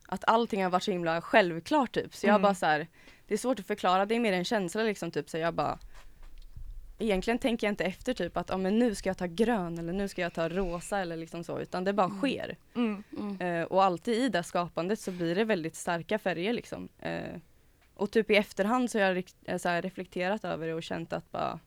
att 0.07 0.23
allting 0.27 0.63
har 0.63 0.69
varit 0.69 0.83
så 0.83 0.91
himla 0.91 1.21
självklart 1.21 1.91
typ. 1.91 2.15
Så 2.15 2.25
jag 2.27 2.31
Mm. 2.31 2.41
bara 2.41 2.55
så 2.55 2.65
här, 2.65 2.87
det 3.27 3.33
är 3.33 3.37
svårt 3.37 3.59
att 3.59 3.67
förklara, 3.67 4.05
det 4.05 4.15
är 4.15 4.19
mer 4.19 4.33
en 4.33 4.45
känsla 4.45 4.83
liksom 4.83 5.11
typ 5.11 5.29
så 5.29 5.37
jag 5.37 5.53
bara 5.53 5.79
Egentligen 6.99 7.37
tänker 7.39 7.67
jag 7.67 7.71
inte 7.71 7.83
efter 7.83 8.13
typ 8.13 8.37
att, 8.37 8.49
ja 8.49 8.57
men 8.57 8.79
nu 8.79 8.95
ska 8.95 9.09
jag 9.09 9.17
ta 9.17 9.25
grön 9.25 9.79
eller 9.79 9.93
nu 9.93 10.07
ska 10.07 10.21
jag 10.21 10.33
ta 10.33 10.49
rosa 10.49 10.99
eller 10.99 11.17
liksom 11.17 11.43
så 11.43 11.59
utan 11.59 11.83
det 11.83 11.93
bara 11.93 12.05
Mm. 12.07 12.17
sker. 12.17 12.57
Mm. 12.75 13.03
Mm. 13.19 13.41
Eh, 13.41 13.63
och 13.63 13.83
alltid 13.83 14.13
i 14.23 14.29
det 14.29 14.43
skapandet 14.43 14.99
så 14.99 15.11
blir 15.11 15.35
det 15.35 15.43
väldigt 15.43 15.75
starka 15.75 16.19
färger 16.19 16.53
liksom. 16.53 16.89
Eh, 16.99 17.35
och 17.95 18.11
typ 18.11 18.31
i 18.31 18.35
efterhand 18.35 18.91
så 18.91 18.99
har 18.99 19.05
jag 19.05 19.23
eh, 19.45 19.57
så 19.57 19.69
här 19.69 19.81
reflekterat 19.81 20.45
över 20.45 20.67
det 20.67 20.73
och 20.73 20.83
känt 20.83 21.13
att 21.13 21.31
bara 21.31 21.59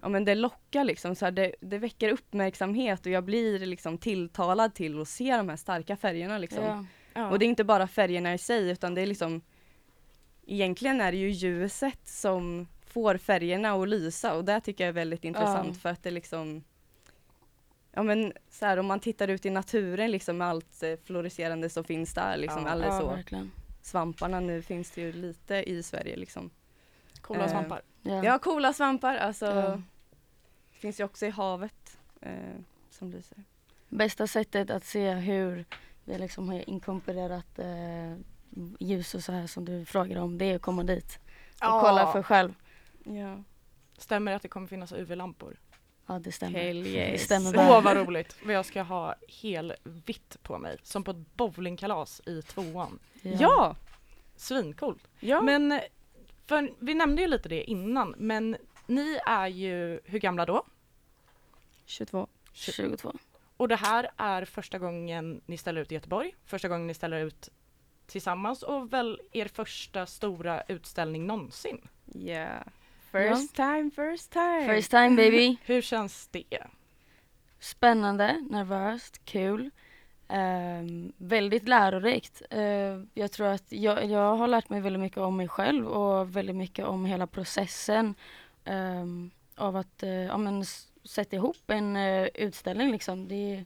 Ja 0.00 0.08
men 0.08 0.24
det 0.24 0.34
lockar 0.34 0.84
liksom, 0.84 1.14
så 1.14 1.24
här, 1.24 1.32
det, 1.32 1.54
det 1.60 1.78
väcker 1.78 2.08
uppmärksamhet 2.08 3.06
och 3.06 3.12
jag 3.12 3.24
blir 3.24 3.58
liksom 3.58 3.98
tilltalad 3.98 4.74
till 4.74 5.00
att 5.00 5.08
se 5.08 5.36
de 5.36 5.48
här 5.48 5.56
starka 5.56 5.96
färgerna 5.96 6.38
liksom. 6.38 6.64
Ja. 6.64 6.84
Ja. 7.14 7.30
Och 7.30 7.38
det 7.38 7.44
är 7.44 7.48
inte 7.48 7.64
bara 7.64 7.88
färgerna 7.88 8.34
i 8.34 8.38
sig 8.38 8.70
utan 8.70 8.94
det 8.94 9.00
är 9.00 9.06
liksom 9.06 9.40
Egentligen 10.46 11.00
är 11.00 11.12
det 11.12 11.18
ju 11.18 11.30
ljuset 11.30 12.08
som 12.08 12.68
får 12.86 13.16
färgerna 13.16 13.72
att 13.72 13.88
lysa 13.88 14.34
och 14.34 14.44
det 14.44 14.60
tycker 14.60 14.84
jag 14.84 14.88
är 14.88 14.92
väldigt 14.92 15.24
intressant 15.24 15.68
Ja. 15.68 15.74
för 15.74 15.88
att 15.88 16.02
det 16.02 16.10
liksom 16.10 16.64
Ja 17.92 18.02
men 18.02 18.32
så 18.50 18.66
här 18.66 18.76
om 18.76 18.86
man 18.86 19.00
tittar 19.00 19.28
ut 19.28 19.46
i 19.46 19.50
naturen 19.50 20.10
liksom 20.10 20.38
med 20.38 20.48
allt 20.48 20.82
eh, 20.82 20.96
fluorescerande 21.04 21.70
som 21.70 21.84
finns 21.84 22.14
där 22.14 22.36
liksom, 22.36 22.66
ja 22.66 23.00
så 23.00 23.06
verkligen. 23.06 23.50
Svamparna 23.82 24.40
nu 24.40 24.62
finns 24.62 24.90
det 24.90 25.00
ju 25.00 25.12
lite 25.12 25.54
i 25.54 25.82
Sverige 25.82 26.16
liksom. 26.16 26.50
Coola 27.20 27.44
eh, 27.44 27.50
svampar. 27.50 27.82
Ja. 28.02 28.24
Ja 28.24 28.38
coola 28.38 28.72
svampar 28.72 29.16
alltså 29.16 29.46
Ja. 29.46 29.82
Finns 30.70 31.00
ju 31.00 31.04
också 31.04 31.26
i 31.26 31.30
havet 31.30 31.98
eh, 32.20 32.32
som 32.90 33.10
lyser. 33.10 33.44
Bästa 33.88 34.26
sättet 34.26 34.70
att 34.70 34.84
se 34.84 35.12
hur 35.12 35.64
vi 36.04 36.18
liksom 36.18 36.48
har 36.48 36.70
inkorporerat 36.70 37.58
eh, 37.58 38.16
ljus 38.78 39.14
och 39.14 39.22
så 39.22 39.32
här 39.32 39.46
som 39.46 39.64
du 39.64 39.84
frågar 39.84 40.20
om 40.20 40.38
det 40.38 40.44
är 40.44 40.56
att 40.56 40.62
komma 40.62 40.82
dit 40.82 41.18
och 41.52 41.80
kolla 41.80 42.12
för 42.12 42.22
själv. 42.22 42.54
Ja. 43.04 43.42
Stämmer 43.98 44.32
det 44.32 44.36
att 44.36 44.42
det 44.42 44.48
kommer 44.48 44.66
finnas 44.66 44.92
UV-lampor? 44.92 45.56
Ja 46.12 46.18
det 46.18 46.32
stämmer. 46.32 46.58
Hell 46.58 46.82
Det 46.84 46.90
yes. 46.90 47.22
stämmer 47.22 47.56
Åh 47.56 47.82
vad 47.82 47.96
roligt! 47.96 48.36
Vad 48.44 48.54
jag 48.54 48.66
ska 48.66 48.82
ha 48.82 49.14
helvitt 49.42 50.36
på 50.42 50.58
mig, 50.58 50.76
som 50.82 51.04
på 51.04 51.10
ett 51.10 51.36
bowlingkalas 51.36 52.22
i 52.26 52.42
tvåan. 52.42 52.98
Ja! 53.22 53.76
Svincoolt! 54.36 55.08
Ja! 55.20 55.40
Men, 55.40 55.80
för 56.46 56.70
vi 56.78 56.94
nämnde 56.94 57.22
ju 57.22 57.28
lite 57.28 57.48
det 57.48 57.70
innan, 57.70 58.14
men 58.18 58.56
ni 58.86 59.18
är 59.26 59.46
ju, 59.46 60.00
hur 60.04 60.18
gamla 60.18 60.46
då? 60.46 60.64
22. 61.86 62.28
22. 62.52 63.12
Och 63.56 63.68
det 63.68 63.76
här 63.76 64.10
är 64.16 64.44
första 64.44 64.78
gången 64.78 65.40
ni 65.46 65.56
ställer 65.56 65.80
ut 65.80 65.92
i 65.92 65.94
Göteborg, 65.94 66.34
första 66.44 66.68
gången 66.68 66.86
ni 66.86 66.94
ställer 66.94 67.20
ut 67.20 67.48
tillsammans 68.06 68.62
och 68.62 68.92
väl 68.92 69.20
er 69.32 69.48
första 69.48 70.06
stora 70.06 70.62
utställning 70.62 71.26
någonsin. 71.26 71.88
Yeah. 72.14 72.62
First 73.12 73.54
time, 73.54 73.90
first 73.90 74.32
time. 74.32 74.74
First 74.74 74.90
time 74.90 75.16
baby. 75.16 75.56
Hur 75.64 75.80
känns 75.80 76.28
det? 76.30 76.66
Spännande, 77.58 78.40
nervöst, 78.50 79.24
kul. 79.24 79.70
Ehm, 80.28 81.12
väldigt 81.16 81.68
lärorikt. 81.68 82.42
Ehm, 82.50 83.08
jag 83.14 83.32
tror 83.32 83.46
att 83.46 83.72
jag, 83.72 84.10
jag 84.10 84.36
har 84.36 84.46
lärt 84.46 84.68
mig 84.68 84.80
väldigt 84.80 85.00
mycket 85.00 85.18
om 85.18 85.36
mig 85.36 85.48
själv 85.48 85.86
och 85.86 86.36
väldigt 86.36 86.56
mycket 86.56 86.86
om 86.86 87.04
hela 87.04 87.26
processen 87.26 88.14
ehm, 88.64 89.30
av 89.56 89.76
att 89.76 90.02
uh, 90.02 90.10
ja, 90.10 90.36
men, 90.36 90.64
sätta 91.04 91.36
ihop 91.36 91.70
en 91.70 91.96
eh, 91.96 92.28
utställning. 92.34 92.92
Liksom. 92.92 93.28
Det, 93.28 93.64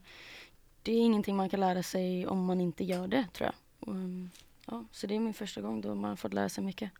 det 0.83 0.91
är 0.91 1.01
ingenting 1.01 1.35
man 1.35 1.49
kan 1.49 1.59
lära 1.59 1.83
sig 1.83 2.27
om 2.27 2.45
man 2.45 2.61
inte 2.61 2.83
gör 2.83 3.07
det, 3.07 3.25
tror 3.33 3.51
jag. 3.51 3.93
Ehm, 3.95 4.29
ja, 4.65 4.85
så 4.91 5.07
det 5.07 5.15
är 5.15 5.19
min 5.19 5.33
första 5.33 5.61
gång 5.61 5.81
då 5.81 5.95
man 5.95 6.09
har 6.09 6.15
fått 6.15 6.33
lära 6.33 6.49
sig 6.49 6.63
mycket. 6.63 6.91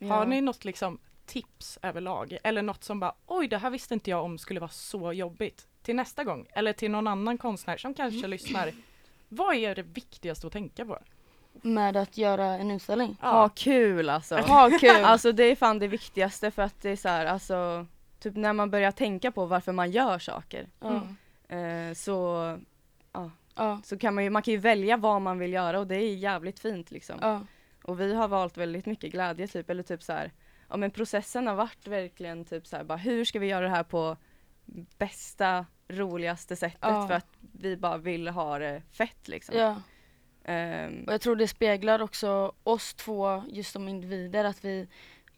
Har 0.00 0.26
ni 0.26 0.40
något 0.40 0.64
liksom 0.64 0.98
tips 1.26 1.78
överlag? 1.82 2.38
Eller 2.44 2.62
något 2.62 2.84
som 2.84 3.00
bara 3.00 3.14
oj 3.26 3.48
det 3.48 3.58
här 3.58 3.70
visste 3.70 3.94
inte 3.94 4.10
jag 4.10 4.24
om 4.24 4.38
skulle 4.38 4.60
vara 4.60 4.70
så 4.70 5.12
jobbigt 5.12 5.66
till 5.82 5.96
nästa 5.96 6.24
gång? 6.24 6.46
Eller 6.50 6.72
till 6.72 6.90
någon 6.90 7.06
annan 7.06 7.38
konstnär 7.38 7.76
som 7.76 7.94
kanske 7.94 8.26
lyssnar. 8.26 8.72
Vad 9.28 9.56
är 9.56 9.74
det 9.74 9.82
viktigaste 9.82 10.46
att 10.46 10.52
tänka 10.52 10.84
på? 10.84 10.98
med 11.62 11.96
att 11.96 12.18
göra 12.18 12.44
en 12.44 12.70
utställning. 12.70 13.16
Ja. 13.22 13.28
Ha 13.32 13.48
kul 13.48 14.08
alltså. 14.10 14.36
Ha 14.36 14.70
kul! 14.80 14.90
Alltså 15.04 15.32
det 15.32 15.44
är 15.44 15.56
fan 15.56 15.78
det 15.78 15.88
viktigaste 15.88 16.50
för 16.50 16.62
att 16.62 16.82
det 16.82 16.90
är 16.90 16.96
så 16.96 17.08
här, 17.08 17.26
alltså 17.26 17.86
typ 18.20 18.36
när 18.36 18.52
man 18.52 18.70
börjar 18.70 18.90
tänka 18.90 19.32
på 19.32 19.46
varför 19.46 19.72
man 19.72 19.90
gör 19.90 20.18
saker 20.18 20.68
ja, 20.80 21.02
Mm. 21.48 21.90
eh, 21.90 21.94
så, 21.94 22.58
ja, 23.54 23.80
så 23.84 23.98
kan 23.98 24.14
man 24.14 24.24
ju, 24.24 24.30
man 24.30 24.42
kan 24.42 24.52
ju 24.52 24.58
välja 24.58 24.96
vad 24.96 25.22
man 25.22 25.38
vill 25.38 25.52
göra 25.52 25.78
och 25.80 25.86
det 25.86 25.96
är 25.96 26.14
jävligt 26.14 26.60
fint 26.60 26.90
liksom. 26.90 27.16
ja, 27.20 27.40
Och 27.84 28.00
vi 28.00 28.14
har 28.14 28.28
valt 28.28 28.56
väldigt 28.56 28.86
mycket 28.86 29.12
glädje 29.12 29.46
typ, 29.48 29.70
eller 29.70 29.82
typ 29.82 30.02
så 30.02 30.12
här, 30.12 30.32
ja 30.68 30.76
men 30.76 30.90
processen 30.90 31.46
har 31.46 31.54
varit 31.54 31.86
verkligen 31.86 32.44
typ 32.44 32.66
så 32.66 32.76
här, 32.76 32.84
bara 32.84 32.98
hur 32.98 33.24
ska 33.24 33.38
vi 33.38 33.46
göra 33.46 33.64
det 33.64 33.70
här 33.70 33.82
på 33.82 34.16
bästa, 34.98 35.66
roligaste 35.88 36.56
sättet 36.56 36.78
Ja. 36.80 37.06
för 37.08 37.14
att 37.14 37.26
vi 37.52 37.76
bara 37.76 37.96
vill 37.98 38.28
ha 38.28 38.58
det 38.58 38.82
fett 38.92 39.28
liksom. 39.28 39.56
ja. 39.58 39.82
Ehm, 40.44 41.04
Och 41.06 41.12
jag 41.12 41.20
tror 41.20 41.36
det 41.36 41.48
speglar 41.48 42.02
också 42.02 42.52
oss 42.62 42.94
två 42.94 43.42
just 43.48 43.72
som 43.72 43.88
individer 43.88 44.44
att 44.44 44.64
vi 44.64 44.88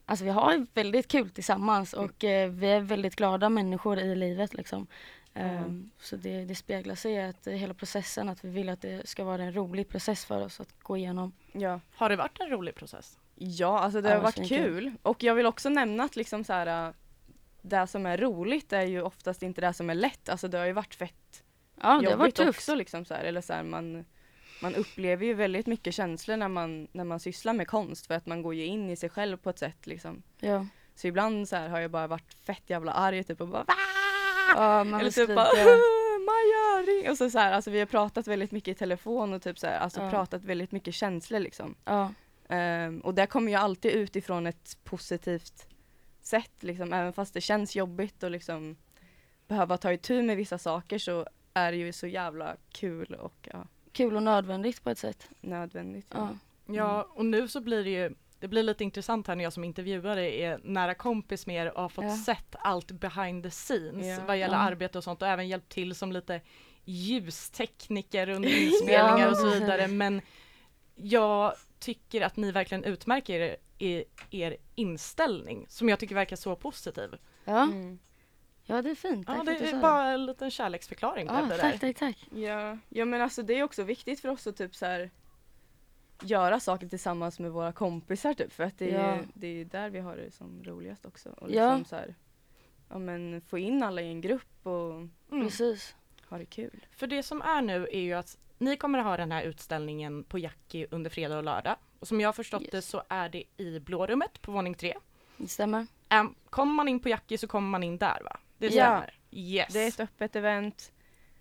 Alltså 0.08 0.24
vi 0.24 0.30
har 0.30 0.66
väldigt 0.74 1.08
kul 1.08 1.30
tillsammans 1.30 1.92
och 1.92 2.24
eh, 2.24 2.50
vi 2.50 2.66
är 2.66 2.80
väldigt 2.80 3.16
glada 3.16 3.48
människor 3.48 3.98
i 3.98 4.14
livet 4.16 4.54
liksom. 4.54 4.86
Ehm, 5.34 5.90
Så 6.00 6.16
det, 6.16 6.44
det 6.44 6.54
speglar 6.54 6.94
sig 6.94 7.12
i 7.12 7.20
att 7.20 7.46
hela 7.46 7.74
processen, 7.74 8.28
att 8.28 8.44
vi 8.44 8.48
vill 8.50 8.68
att 8.68 8.80
det 8.82 9.08
ska 9.08 9.24
vara 9.24 9.42
en 9.42 9.52
rolig 9.56 9.88
process 9.88 10.24
för 10.24 10.44
oss 10.44 10.60
att 10.60 10.82
gå 10.82 10.96
igenom. 10.96 11.32
ja. 11.52 11.80
Har 11.94 12.08
det 12.08 12.16
varit 12.16 12.40
en 12.40 12.48
rolig 12.50 12.74
process? 12.74 13.18
Ja, 13.38 13.78
alltså 13.78 14.00
det 14.00 14.08
Ja, 14.08 14.14
har 14.14 14.22
varit 14.22 14.48
kul. 14.48 14.92
Och 15.02 15.22
jag 15.22 15.34
vill 15.34 15.46
också 15.46 15.68
nämna 15.68 16.04
att 16.04 16.16
liksom 16.16 16.44
så 16.44 16.52
här, 16.52 16.86
äh, 16.88 16.94
det 17.62 17.86
som 17.86 18.06
är 18.06 18.16
roligt 18.16 18.72
är 18.72 18.82
ju 18.82 19.02
oftast 19.02 19.42
inte 19.42 19.60
det 19.60 19.72
som 19.72 19.90
är 19.90 19.94
lätt. 19.94 20.28
Alltså 20.28 20.48
det 20.48 20.58
har 20.58 20.66
ju 20.66 20.72
varit 20.72 20.94
fett 20.94 21.42
Ja, 21.80 21.82
det 21.82 21.92
har 21.92 22.00
varit 22.02 22.10
jobbigt 22.12 22.34
tufft. 22.34 22.48
också 22.58 22.74
liksom 22.74 23.04
så 23.04 23.14
här, 23.14 23.24
eller 23.24 23.40
så 23.40 23.52
här, 23.52 23.62
man, 23.62 24.04
man 24.62 24.74
upplever 24.74 25.26
ju 25.26 25.34
väldigt 25.34 25.66
mycket 25.66 25.94
känslor 25.94 26.36
när 26.36 26.48
man, 26.48 26.88
när 26.92 27.04
man 27.04 27.20
sysslar 27.20 27.52
med 27.52 27.68
konst 27.68 28.06
för 28.06 28.14
att 28.14 28.26
man 28.26 28.42
går 28.42 28.54
ju 28.54 28.64
in 28.64 28.90
i 28.90 28.96
sig 28.96 29.08
själv 29.10 29.36
på 29.36 29.50
ett 29.50 29.58
sätt 29.58 29.86
liksom. 29.86 30.22
Ja, 30.40 30.66
Så 30.94 31.06
ibland 31.06 31.48
så 31.48 31.56
här 31.56 31.68
har 31.68 31.80
jag 31.80 31.90
bara 31.90 32.06
varit 32.06 32.34
fett 32.46 32.62
jävla 32.70 32.92
arg 32.92 33.24
typ 33.24 33.40
och 33.40 33.48
bara 33.48 33.64
ja 34.56 34.84
man 34.84 35.00
Eller 35.00 35.10
typ 35.10 35.28
bara. 35.34 35.48
Maja 36.26 36.82
ring! 36.86 37.10
Och 37.10 37.18
så, 37.18 37.30
så 37.30 37.38
här, 37.38 37.52
alltså 37.52 37.70
vi 37.70 37.78
har 37.78 37.86
pratat 37.86 38.26
väldigt 38.26 38.50
mycket 38.52 38.68
i 38.76 38.78
telefon 38.78 39.32
och 39.32 39.42
typ 39.42 39.58
så 39.58 39.66
här, 39.66 39.78
alltså 39.78 40.00
Ja. 40.02 40.10
pratat 40.10 40.44
väldigt 40.44 40.72
mycket 40.72 40.94
känslor 40.94 41.40
liksom. 41.40 41.74
Ja, 41.84 42.12
Ehm, 42.48 43.00
och 43.00 43.14
det 43.14 43.26
kommer 43.26 43.50
ju 43.52 43.58
alltid 43.58 43.90
utifrån 43.92 44.46
ett 44.46 44.78
positivt 44.84 45.66
sätt 46.20 46.52
liksom, 46.62 46.92
även 46.92 47.12
fast 47.12 47.34
det 47.34 47.40
känns 47.40 47.76
jobbigt 47.76 48.22
och 48.22 48.30
liksom 48.30 48.76
behöva 49.48 49.76
ta 49.76 49.92
itu 49.92 50.22
med 50.22 50.36
vissa 50.36 50.58
saker 50.58 50.98
så 50.98 51.26
är 51.54 51.72
det 51.72 51.78
ju 51.78 51.92
så 51.92 52.06
jävla 52.06 52.56
kul 52.72 53.14
och 53.14 53.48
ja, 53.52 53.66
kul 53.92 54.16
och 54.16 54.22
nödvändigt 54.22 54.82
på 54.84 54.90
ett 54.90 54.98
sätt. 54.98 55.28
nödvändigt. 55.40 56.06
Ja, 56.14 56.28
Ja, 56.66 57.08
och 57.14 57.24
nu 57.24 57.48
så 57.48 57.60
blir 57.60 57.84
det 57.84 57.90
ju 57.90 58.14
det 58.38 58.48
blir 58.48 58.62
lite 58.62 58.84
intressant 58.84 59.26
här 59.26 59.34
när 59.36 59.44
jag 59.44 59.52
som 59.52 59.64
intervjuare 59.64 60.34
är 60.34 60.60
nära 60.64 60.94
kompis 60.94 61.46
med 61.46 61.66
er 61.66 61.72
och 61.76 61.82
har 61.82 61.88
fått 61.88 62.04
Ja. 62.04 62.16
sett 62.16 62.56
allt 62.58 62.90
behind 62.92 63.42
the 63.44 63.50
scenes 63.50 64.06
Ja. 64.18 64.24
vad 64.26 64.38
gäller 64.38 64.54
Ja. 64.54 64.60
arbete 64.60 64.98
och 64.98 65.04
sånt 65.04 65.22
och 65.22 65.28
även 65.28 65.48
hjälpt 65.48 65.68
till 65.72 65.94
som 65.94 66.12
lite 66.12 66.40
ljustekniker 66.84 68.28
under 68.28 68.48
inspelningar 68.66 69.18
Ja, 69.18 69.30
och 69.30 69.36
så 69.36 69.50
vidare. 69.50 69.88
Men 69.88 70.20
jag 70.94 71.52
tycker 71.78 72.20
att 72.22 72.36
ni 72.36 72.50
verkligen 72.52 72.84
utmärker 72.84 73.40
er, 73.40 73.56
er, 73.78 74.04
er 74.30 74.56
inställning 74.74 75.66
som 75.68 75.88
jag 75.88 75.98
tycker 75.98 76.14
verkar 76.14 76.36
så 76.36 76.56
positiv. 76.56 77.14
ja. 77.44 77.62
Mm. 77.62 77.98
ja 78.64 78.82
det 78.82 78.90
är 78.90 78.94
fint. 78.94 79.26
Tack 79.26 79.38
Ja, 79.38 79.44
det 79.44 79.70
är 79.70 79.80
bara 79.80 80.08
en 80.08 80.26
liten 80.26 80.50
kärleksförklaring 80.50 81.26
Ja, 81.26 81.42
det 81.42 81.56
tack, 81.56 81.80
där. 81.80 81.92
tack, 81.92 81.96
tack. 81.98 82.28
Ja, 82.34 82.78
ja 82.88 83.04
men 83.04 83.20
alltså 83.20 83.42
det 83.42 83.58
är 83.58 83.62
också 83.62 83.82
viktigt 83.82 84.20
för 84.20 84.28
oss 84.28 84.46
att 84.46 84.56
typ 84.56 84.74
så 84.76 84.86
här 84.86 85.10
göra 86.22 86.60
saker 86.60 86.88
tillsammans 86.88 87.38
med 87.38 87.50
våra 87.52 87.72
kompisar 87.72 88.34
typ 88.34 88.52
för 88.52 88.64
att 88.64 88.78
det 88.78 88.90
är, 88.90 89.16
Ja. 89.16 89.18
det 89.34 89.46
är 89.60 89.64
där 89.64 89.90
vi 89.90 89.98
har 90.00 90.16
det 90.16 90.30
som 90.30 90.62
roligast 90.64 91.06
också. 91.06 91.28
Och 91.30 91.50
Ja. 91.50 91.76
liksom 91.76 91.84
så 91.84 91.96
här, 91.96 92.14
ja 92.88 92.98
men 92.98 93.40
få 93.40 93.58
in 93.58 93.82
alla 93.82 94.00
i 94.02 94.08
en 94.08 94.20
grupp 94.20 94.66
och 94.66 94.92
Mm. 94.92 95.10
Precis. 95.44 95.94
ha 96.28 96.38
det 96.38 96.44
kul. 96.46 96.86
För 96.90 97.06
det 97.06 97.22
som 97.22 97.42
är 97.42 97.62
nu 97.62 97.88
är 97.92 98.00
ju 98.00 98.12
att 98.12 98.38
ni 98.58 98.76
kommer 98.76 98.98
att 98.98 99.04
ha 99.04 99.16
den 99.16 99.32
här 99.32 99.42
utställningen 99.42 100.24
på 100.24 100.38
Jackie 100.38 100.86
under 100.90 101.10
fredag 101.10 101.36
och 101.36 101.44
lördag. 101.44 101.76
Och 102.00 102.08
som 102.08 102.20
jag 102.20 102.28
har 102.28 102.32
förstått 102.32 102.62
Yes. 102.62 102.70
det 102.70 102.82
så 102.82 103.02
är 103.08 103.28
det 103.28 103.44
i 103.56 103.80
blårummet 103.80 104.42
på 104.42 104.52
våning 104.52 104.74
tre. 104.74 104.94
Det 105.36 105.48
stämmer. 105.48 105.86
Um, 106.20 106.34
kommer 106.50 106.72
man 106.72 106.88
in 106.88 107.00
på 107.00 107.08
Jackie 107.08 107.38
så 107.38 107.46
kommer 107.46 107.68
man 107.68 107.82
in 107.82 107.98
där 107.98 108.20
va? 108.24 108.36
Det 108.58 108.66
Ja. 108.66 108.70
stämmer? 108.72 109.14
Yes. 109.30 109.72
Det 109.72 109.80
är 109.80 109.88
ett 109.88 110.00
öppet 110.00 110.36
event. 110.36 110.92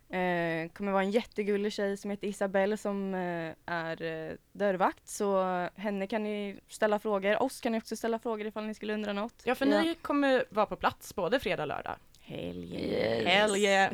Eh, 0.10 0.70
kommer 0.74 0.92
vara 0.92 1.04
en 1.04 1.12
jättegullig 1.12 1.74
tjej 1.74 1.98
som 1.98 2.12
heter 2.12 2.28
Isabelle 2.28 2.78
som 2.78 3.14
eh, 3.14 3.54
är 3.66 4.02
eh, 4.02 4.32
dörrvakt 4.52 5.08
så 5.08 5.42
henne 5.76 6.08
kan 6.08 6.24
ni 6.24 6.60
ställa 6.68 7.00
frågor. 7.00 7.44
Oss 7.44 7.62
kan 7.62 7.72
ni 7.72 7.78
också 7.78 7.96
ställa 7.96 8.20
frågor 8.20 8.48
ifall 8.48 8.64
ni 8.66 8.74
skulle 8.74 8.94
undra 8.94 9.14
något. 9.14 9.42
Ja 9.46 9.56
för 9.56 9.66
Ja. 9.66 9.82
ni 9.82 9.96
kommer 9.96 10.44
vara 10.50 10.66
på 10.66 10.76
plats 10.76 11.16
både 11.16 11.40
fredag 11.40 11.64
och 11.64 11.68
lördag. 11.68 11.96
Helg. 12.20 12.76
Yes. 12.76 13.28
Hell 13.28 13.56
yeah. 13.58 13.92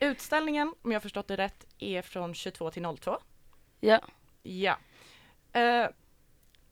Utställningen, 0.00 0.74
om 0.82 0.92
jag 0.92 1.02
förstått 1.02 1.28
det 1.28 1.36
rätt, 1.36 1.66
är 1.78 2.02
från 2.02 2.34
22 2.34 2.70
till 2.70 2.86
02. 3.00 3.18
Ja. 3.80 4.00
Ja. 4.42 4.76
Eh, 5.52 5.88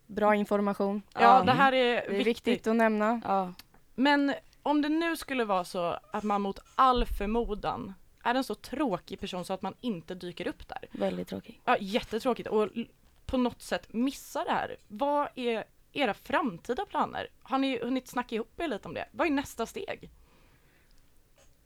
Bra 0.06 0.34
information. 0.34 1.02
ja, 1.14 1.42
det 1.42 1.52
här 1.52 1.72
är, 1.72 1.94
Det 2.10 2.20
är 2.20 2.24
viktigt. 2.24 2.66
att 2.66 2.76
nämna. 2.76 3.20
Ja. 3.24 3.52
Men 3.94 4.34
om 4.62 4.82
det 4.82 4.88
nu 4.88 5.16
skulle 5.16 5.44
vara 5.44 5.64
så 5.64 5.98
att 6.12 6.24
man 6.24 6.42
mot 6.42 6.58
all 6.74 7.04
förmodan 7.06 7.94
är 8.24 8.34
en 8.34 8.44
så 8.44 8.54
tråkig 8.54 9.20
person 9.20 9.44
så 9.44 9.52
att 9.52 9.62
man 9.62 9.74
inte 9.80 10.14
dyker 10.14 10.48
upp 10.48 10.68
där. 10.68 10.88
Väldigt 10.90 11.28
tråkigt. 11.28 11.60
Ja, 11.64 11.76
jättetråkigt 11.80 12.48
och 12.48 12.62
l- 12.62 12.88
på 13.26 13.36
något 13.36 13.62
sätt 13.62 13.92
missar 13.92 14.44
det 14.44 14.50
här. 14.52 14.76
Vad 14.88 15.28
är 15.34 15.64
era 15.92 16.14
framtida 16.14 16.86
planer? 16.86 17.28
Har 17.42 17.58
ni 17.58 17.78
hunnit 17.82 18.08
snacka 18.08 18.34
ihop 18.34 18.60
er 18.60 18.68
lite 18.68 18.88
om 18.88 18.94
det? 18.94 19.08
Vad 19.12 19.26
är 19.26 19.30
nästa 19.30 19.66
steg? 19.66 20.10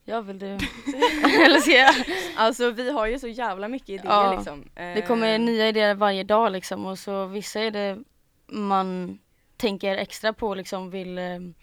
Jag 0.04 0.22
vill 0.22 0.38
du. 0.38 0.46
Eller 1.44 1.58
ska 1.60 1.70
jag? 1.70 1.94
Alltså 2.36 2.70
vi 2.70 2.90
har 2.90 3.06
ju 3.06 3.18
så 3.18 3.28
jävla 3.28 3.68
mycket 3.68 3.88
idéer 3.88 4.04
Ja. 4.06 4.34
liksom. 4.36 4.64
Det 4.74 5.06
kommer 5.06 5.34
Eh, 5.34 5.40
nya 5.40 5.68
idéer 5.68 5.94
varje 5.94 6.24
dag 6.24 6.52
liksom 6.52 6.86
och 6.86 6.98
så 6.98 7.26
vissa 7.26 7.60
är 7.60 7.70
det 7.70 7.98
man 8.46 9.18
tänker 9.56 9.96
extra 9.96 10.32
på 10.32 10.54
liksom 10.54 10.90
vill 10.90 11.18
um, 11.18 11.54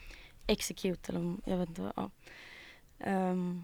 execute 0.48 1.12
eller 1.12 1.36
jag 1.46 1.58
vet 1.58 1.70
inte. 1.70 1.92
Ja. 1.96 2.10
Ehm, 3.00 3.64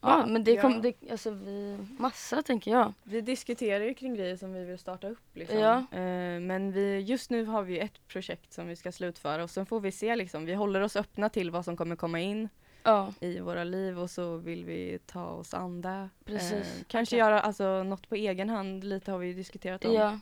ja 0.00 0.20
Ja, 0.20 0.26
men 0.26 0.44
det 0.44 0.50
ja. 0.52 0.62
kommer, 0.62 0.82
det, 0.82 0.94
alltså 1.10 1.30
vi, 1.30 1.78
massa 1.98 2.42
tänker 2.42 2.70
jag. 2.70 2.92
Vi 3.02 3.20
diskuterar 3.20 3.84
ju 3.84 3.94
kring 3.94 4.14
grejer 4.14 4.36
som 4.36 4.52
vi 4.52 4.64
vill 4.64 4.78
starta 4.78 5.08
upp 5.08 5.36
liksom. 5.36 5.58
Ja. 5.58 5.76
Eh, 5.76 6.40
men 6.40 6.72
vi, 6.72 7.00
just 7.00 7.30
nu 7.30 7.44
har 7.44 7.62
vi 7.62 7.78
ett 7.78 8.08
projekt 8.08 8.52
som 8.52 8.66
vi 8.68 8.76
ska 8.76 8.92
slutföra 8.92 9.42
och 9.42 9.50
sen 9.50 9.66
får 9.66 9.80
vi 9.80 9.92
se 9.92 10.16
liksom. 10.16 10.44
Vi 10.44 10.54
håller 10.54 10.80
oss 10.80 10.96
öppna 10.96 11.28
till 11.28 11.50
vad 11.50 11.64
som 11.64 11.76
kommer 11.76 11.96
komma 11.96 12.20
in 12.20 12.48
Ja, 12.86 13.12
i 13.20 13.40
våra 13.40 13.64
liv 13.64 13.98
och 14.00 14.10
så 14.10 14.36
vill 14.36 14.64
vi 14.64 14.98
ta 15.06 15.24
oss 15.26 15.54
an 15.54 15.82
det. 15.82 16.08
Precis. 16.24 16.52
Eh, 16.52 16.84
kanske 16.88 17.16
göra 17.16 17.40
alltså, 17.40 17.82
något 17.82 18.08
på 18.08 18.14
egen 18.14 18.48
hand, 18.50 18.84
lite 18.84 19.10
har 19.12 19.18
vi 19.18 19.26
ju 19.26 19.34
diskuterat 19.34 19.84
om. 19.84 19.92
ja. 19.92 20.18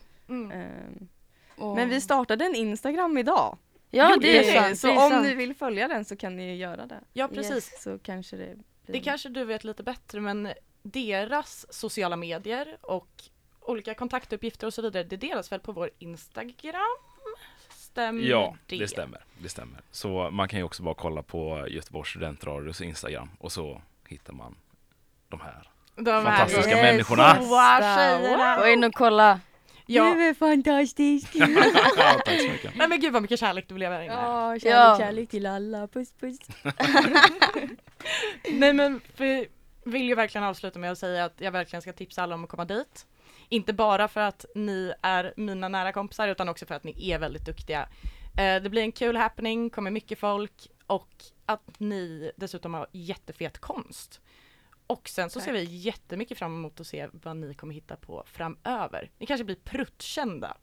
Eh, 0.53 0.65
och- 1.57 1.75
men 1.75 1.89
vi 1.89 2.01
startade 2.01 2.45
en 2.45 2.55
Instagram 2.55 3.17
idag. 3.17 3.57
Ja 3.91 4.09
Gjorde 4.13 4.27
det 4.27 4.49
är 4.49 4.61
sant. 4.61 4.79
Så 4.79 4.87
är 4.87 4.91
om 5.05 5.09
sant. 5.11 5.25
ni 5.25 5.33
vill 5.35 5.55
följa 5.55 5.87
den 5.87 6.05
så 6.05 6.15
kan 6.15 6.35
ni 6.35 6.45
ju 6.49 6.55
göra 6.55 6.85
det. 6.85 6.99
Ja, 7.13 7.27
precis. 7.27 7.53
Yes. 7.55 7.83
Så 7.83 7.99
kanske 7.99 8.37
det 8.37 8.55
blir... 8.55 8.93
Det 8.93 8.99
kanske 8.99 9.29
du 9.29 9.43
vet 9.45 9.63
lite 9.63 9.83
bättre, 9.83 10.19
men 10.19 10.49
deras 10.81 11.73
sociala 11.73 12.15
medier 12.15 12.77
och 12.81 13.23
olika 13.61 13.93
kontaktuppgifter 13.93 14.67
och 14.67 14.73
så 14.73 14.81
vidare, 14.81 15.03
det 15.03 15.17
delas 15.17 15.51
väl 15.51 15.59
på 15.59 15.71
vår 15.71 15.89
Instagram? 15.99 16.81
Stämmer 17.95 18.21
Ja, 18.23 18.55
det? 18.65 18.77
det 18.77 18.87
stämmer. 18.87 19.23
Det 19.37 19.49
stämmer. 19.49 19.79
Så 19.91 20.29
man 20.31 20.47
kan 20.47 20.59
ju 20.59 20.63
också 20.65 20.83
bara 20.83 20.95
kolla 20.95 21.23
på 21.23 21.67
Göteborgs 21.69 22.09
studentradios 22.09 22.81
Instagram 22.81 23.29
och 23.39 23.51
så 23.51 23.81
hittar 24.07 24.33
man 24.33 24.55
de 25.29 25.39
här. 25.41 25.69
De 25.95 26.23
Fantastiska 26.23 26.75
här 26.75 26.83
människorna. 26.83 27.37
goa. 27.39 28.57
Gå 28.59 28.67
in 28.67 28.83
och 28.83 28.93
kolla. 28.93 29.39
Ja. 29.85 30.05
är 30.05 30.33
fantastisk! 30.33 31.29
ja, 31.35 32.21
tack 32.25 32.41
så 32.41 32.47
mycket. 32.51 32.75
Nej 32.75 32.87
men 32.87 32.99
gud 32.99 33.13
vad 33.13 33.21
mycket 33.21 33.39
kärlek 33.39 33.65
du 33.67 33.77
lever 33.77 33.95
här 33.95 34.03
inne. 34.03 34.13
Ja, 34.13 34.59
kärlek, 34.59 34.65
Ja. 34.75 34.97
kärlek 34.99 35.29
till 35.29 35.45
alla. 35.45 35.87
Puss 35.87 36.11
puss. 36.19 36.37
Nej 38.51 38.73
men 38.73 39.01
vi 39.17 39.47
vill 39.83 40.07
ju 40.07 40.15
verkligen 40.15 40.45
avsluta 40.47 40.79
med 40.79 40.91
att 40.91 40.97
säga 40.97 41.25
att 41.25 41.33
jag 41.37 41.51
verkligen 41.51 41.81
ska 41.81 41.93
tipsa 41.93 42.23
alla 42.23 42.35
om 42.35 42.43
att 42.43 42.49
komma 42.49 42.65
dit. 42.65 43.05
Inte 43.49 43.73
bara 43.73 44.07
för 44.07 44.21
att 44.21 44.45
ni 44.55 44.93
är 45.01 45.33
mina 45.37 45.67
nära 45.67 45.91
kompisar 45.91 46.27
utan 46.27 46.49
också 46.49 46.65
för 46.65 46.75
att 46.75 46.83
ni 46.83 47.11
är 47.11 47.19
väldigt 47.19 47.45
duktiga. 47.45 47.89
Eh, 48.37 48.61
det 48.61 48.69
blir 48.69 48.81
en 48.81 48.91
kul 48.91 49.17
happening, 49.17 49.69
kommer 49.69 49.91
mycket 49.91 50.19
folk 50.19 50.67
och 50.87 51.09
att 51.45 51.79
ni 51.79 52.31
dessutom 52.35 52.73
har 52.73 52.87
jättefet 52.91 53.57
konst. 53.59 54.21
Och 54.87 55.09
sen 55.09 55.29
så 55.29 55.39
ser 55.39 55.45
Tack. 55.53 55.55
vi 55.55 55.63
jättemycket 55.75 56.37
fram 56.37 56.55
emot 56.55 56.79
att 56.79 56.87
se 56.87 57.09
vad 57.11 57.37
ni 57.37 57.53
kommer 57.53 57.73
hitta 57.73 57.95
på 57.95 58.23
framöver. 58.27 59.11
Ni 59.17 59.25
kanske 59.25 59.43
blir 59.43 59.55
pruttkända. 59.55 60.57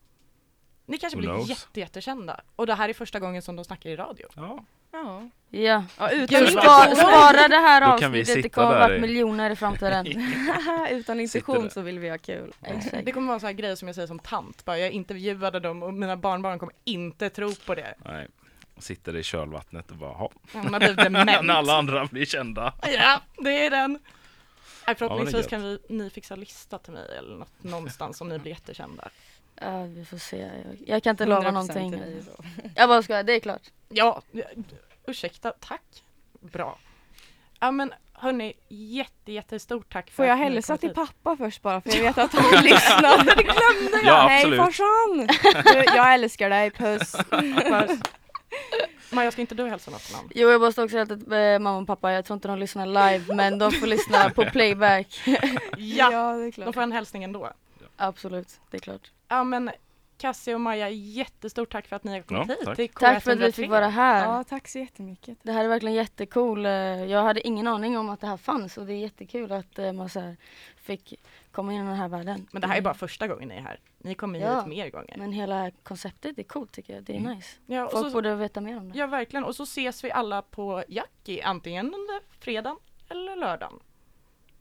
Ni 0.86 0.98
kanske 0.98 1.16
Who 1.16 1.20
blir 1.20 1.30
knows? 1.30 1.48
jätte, 1.48 1.80
jättekända. 1.80 2.40
Och 2.56 2.66
det 2.66 2.74
här 2.74 2.88
är 2.88 2.92
första 2.94 3.20
gången 3.20 3.42
som 3.42 3.56
de 3.56 3.64
snackar 3.64 3.90
i 3.90 3.96
radio. 3.96 4.26
Ja. 4.36 4.64
Ja. 4.92 5.28
Ja. 5.50 5.84
ja 5.98 6.10
utan, 6.10 6.40
Gud, 6.40 6.48
spa, 6.50 6.60
vad- 6.88 6.96
spara 6.98 7.48
det 7.48 7.56
här 7.56 7.80
Då 7.92 7.98
kan 7.98 8.12
vi 8.12 8.20
avsnittet, 8.20 8.26
det 8.36 8.42
sitta 8.42 8.54
kommer 8.54 8.72
där 8.72 8.80
vara 8.80 8.96
i- 8.96 9.00
miljoner 9.00 9.50
i 9.50 9.56
framtiden. 9.56 10.06
utan 10.90 11.16
där. 11.16 11.22
intention 11.22 11.70
så 11.70 11.80
vill 11.80 11.98
vi 11.98 12.10
ha 12.10 12.18
kul. 12.18 12.52
Exakt. 12.62 13.04
Det 13.06 13.12
kommer 13.12 13.28
vara 13.28 13.40
så 13.40 13.46
här 13.46 13.52
grejer 13.52 13.74
som 13.76 13.88
jag 13.88 13.94
säger 13.94 14.08
som 14.08 14.18
tant. 14.18 14.64
Bara 14.64 14.78
jag 14.78 14.90
intervjuade 14.90 15.60
dem 15.60 15.82
och 15.82 15.94
mina 15.94 16.16
barnbarn 16.16 16.58
kommer 16.58 16.74
inte 16.84 17.30
tro 17.30 17.54
på 17.66 17.74
det. 17.74 17.94
Nej. 18.04 18.28
Sitter 18.78 19.16
i 19.16 19.22
kölvattnet 19.22 19.90
och 19.90 19.96
bara, 19.96 20.12
"Ha." 20.12 20.30
Hon 20.52 20.72
har 20.72 20.80
blivit 20.80 20.96
dement. 20.96 21.30
När 21.42 21.54
alla 21.54 21.76
andra 21.78 22.06
blir 22.06 22.24
kända. 22.24 22.74
Ja, 22.82 23.20
det 23.38 23.66
är 23.66 23.70
den. 23.70 23.92
Nej, 23.92 24.00
Ja, 24.86 24.94
förhoppningsvis 24.94 25.50
men 25.50 25.60
det 25.60 25.66
är 25.66 25.78
kan 25.78 25.78
vi, 25.88 26.04
ni 26.04 26.10
fixa 26.10 26.36
lista 26.36 26.78
till 26.78 26.92
mig 26.92 27.16
eller 27.18 27.36
något, 27.36 27.52
någonstans 27.62 28.20
om 28.20 28.28
ni 28.28 28.38
blir 28.38 28.52
jättekända. 28.52 29.08
Ja, 29.64 29.82
vi 29.82 30.04
får 30.04 30.16
se. 30.18 30.36
Jag, 30.38 30.50
jag 30.86 31.02
kan 31.02 31.10
inte 31.10 31.26
lova 31.26 31.48
100% 31.48 31.52
någonting. 31.52 32.02
Jag 32.76 32.88
bara 32.88 33.02
skojar, 33.02 33.22
det 33.22 33.32
är 33.32 33.40
klart. 33.40 33.62
Ja, 33.88 34.22
ursäkta, 35.06 35.52
tack. 35.60 36.02
Bra. 36.40 36.78
Ja 37.60 37.70
men 37.70 37.92
hörni, 38.12 38.52
jätte, 38.68 39.32
jättestort 39.32 39.92
tack 39.92 40.10
för 40.10 40.16
Får 40.16 40.26
jag 40.26 40.32
att 40.32 40.38
ni 40.38 40.44
hälsa 40.44 40.76
till 40.76 40.88
hit. 40.88 40.96
pappa 40.96 41.36
först 41.36 41.62
bara 41.62 41.80
för 41.80 41.90
jag 41.90 42.02
vet 42.02 42.18
att 42.18 42.32
han 42.32 42.64
lyssnar. 42.64 43.24
Det 43.36 43.42
glömde 43.42 44.06
Ja, 44.08 44.26
Hej 44.28 44.40
absolut. 44.42 44.60
farsan! 44.60 45.28
Du, 45.72 45.84
jag 45.96 46.14
älskar 46.14 46.50
dig, 46.50 46.70
puss. 46.70 47.16
Puss. 47.68 48.00
Maja, 49.10 49.30
ska 49.30 49.40
inte 49.40 49.54
du 49.54 49.68
hälsa 49.68 49.90
något 49.90 50.02
till 50.02 50.16
någon? 50.16 50.30
Jo, 50.34 50.48
jag 50.50 50.60
måste 50.60 50.82
också 50.82 50.96
hälsa 50.98 51.16
till 51.16 51.32
eh, 51.32 51.38
mamma 51.58 51.76
och 51.78 51.86
pappa. 51.86 52.12
Jag 52.12 52.24
tror 52.24 52.34
inte 52.34 52.48
de 52.48 52.58
lyssnar 52.58 52.86
live, 52.86 53.34
men 53.34 53.58
de 53.58 53.72
får 53.72 53.86
lyssna 53.86 54.30
på 54.30 54.44
playback. 54.44 55.20
Ja, 55.76 56.32
det 56.32 56.46
är 56.58 56.64
de 56.64 56.72
får 56.72 56.82
en 56.82 56.92
hälsning 56.92 57.24
ändå. 57.24 57.50
Absolut, 57.96 58.60
det 58.70 58.76
är 58.76 58.80
klart. 58.80 59.10
Ja 59.28 59.44
men 59.44 59.70
Cassie 60.18 60.54
och 60.54 60.60
Maja, 60.60 60.88
jättestort 60.90 61.72
tack 61.72 61.86
för 61.86 61.96
att 61.96 62.04
ni 62.04 62.12
har 62.12 62.22
kommit 62.22 62.48
Ja, 62.48 62.54
hit 62.54 62.64
tack. 62.64 62.76
till 62.76 62.88
Tack 62.88 63.22
för 63.22 63.32
att 63.32 63.38
vi 63.38 63.44
K103. 63.46 63.52
fick 63.52 63.70
vara 63.70 63.88
här. 63.88 64.24
Ja, 64.24 64.44
tack 64.44 64.68
så 64.68 64.78
jättemycket. 64.78 65.38
Det 65.42 65.52
här 65.52 65.64
är 65.64 65.68
verkligen 65.68 65.94
jättecool. 65.96 66.66
Eh, 66.66 66.72
Jag 67.04 67.22
hade 67.22 67.46
ingen 67.46 67.66
aning 67.66 67.98
om 67.98 68.10
att 68.10 68.20
det 68.20 68.26
här 68.26 68.36
fanns 68.36 68.78
och 68.78 68.86
det 68.86 68.92
är 68.92 68.98
jättekul 68.98 69.52
att 69.52 69.78
eh, 69.78 69.92
man 69.92 70.08
så 70.08 70.20
här 70.20 70.36
fick 70.76 71.14
komma 71.52 71.72
in 71.72 71.82
i 71.82 71.86
den 71.86 71.94
här 71.96 72.08
världen. 72.08 72.48
Men 72.52 72.62
det 72.62 72.68
här 72.68 72.76
är 72.76 72.80
bara 72.80 72.94
första 72.94 73.28
gången 73.28 73.48
ni 73.48 73.54
är 73.54 73.60
här. 73.60 73.80
Ni 73.98 74.14
kommer 74.14 74.38
Ja. 74.38 74.58
hit 74.60 74.66
mer 74.68 74.90
gånger. 74.90 75.14
Men 75.18 75.32
hela 75.32 75.70
konceptet 75.82 76.38
är 76.38 76.42
coolt 76.42 76.72
tycker 76.72 76.94
jag. 76.94 77.02
Det 77.04 77.12
är 77.12 77.18
Mm. 77.20 77.36
nice. 77.36 77.56
Ja, 77.66 77.84
och 77.84 77.92
Folk 77.92 78.06
så, 78.06 78.12
borde 78.12 78.34
veta 78.34 78.60
mer 78.60 78.76
om 78.78 78.92
det. 78.92 78.98
ja 78.98 79.06
verkligen, 79.06 79.44
och 79.44 79.56
så 79.56 79.62
ses 79.62 80.04
vi 80.04 80.10
alla 80.12 80.42
på 80.42 80.84
Jackie 80.88 81.44
antingen 81.44 81.86
under 81.86 82.40
fredagen 82.40 82.76
eller 83.08 83.36
lördagen. 83.36 83.80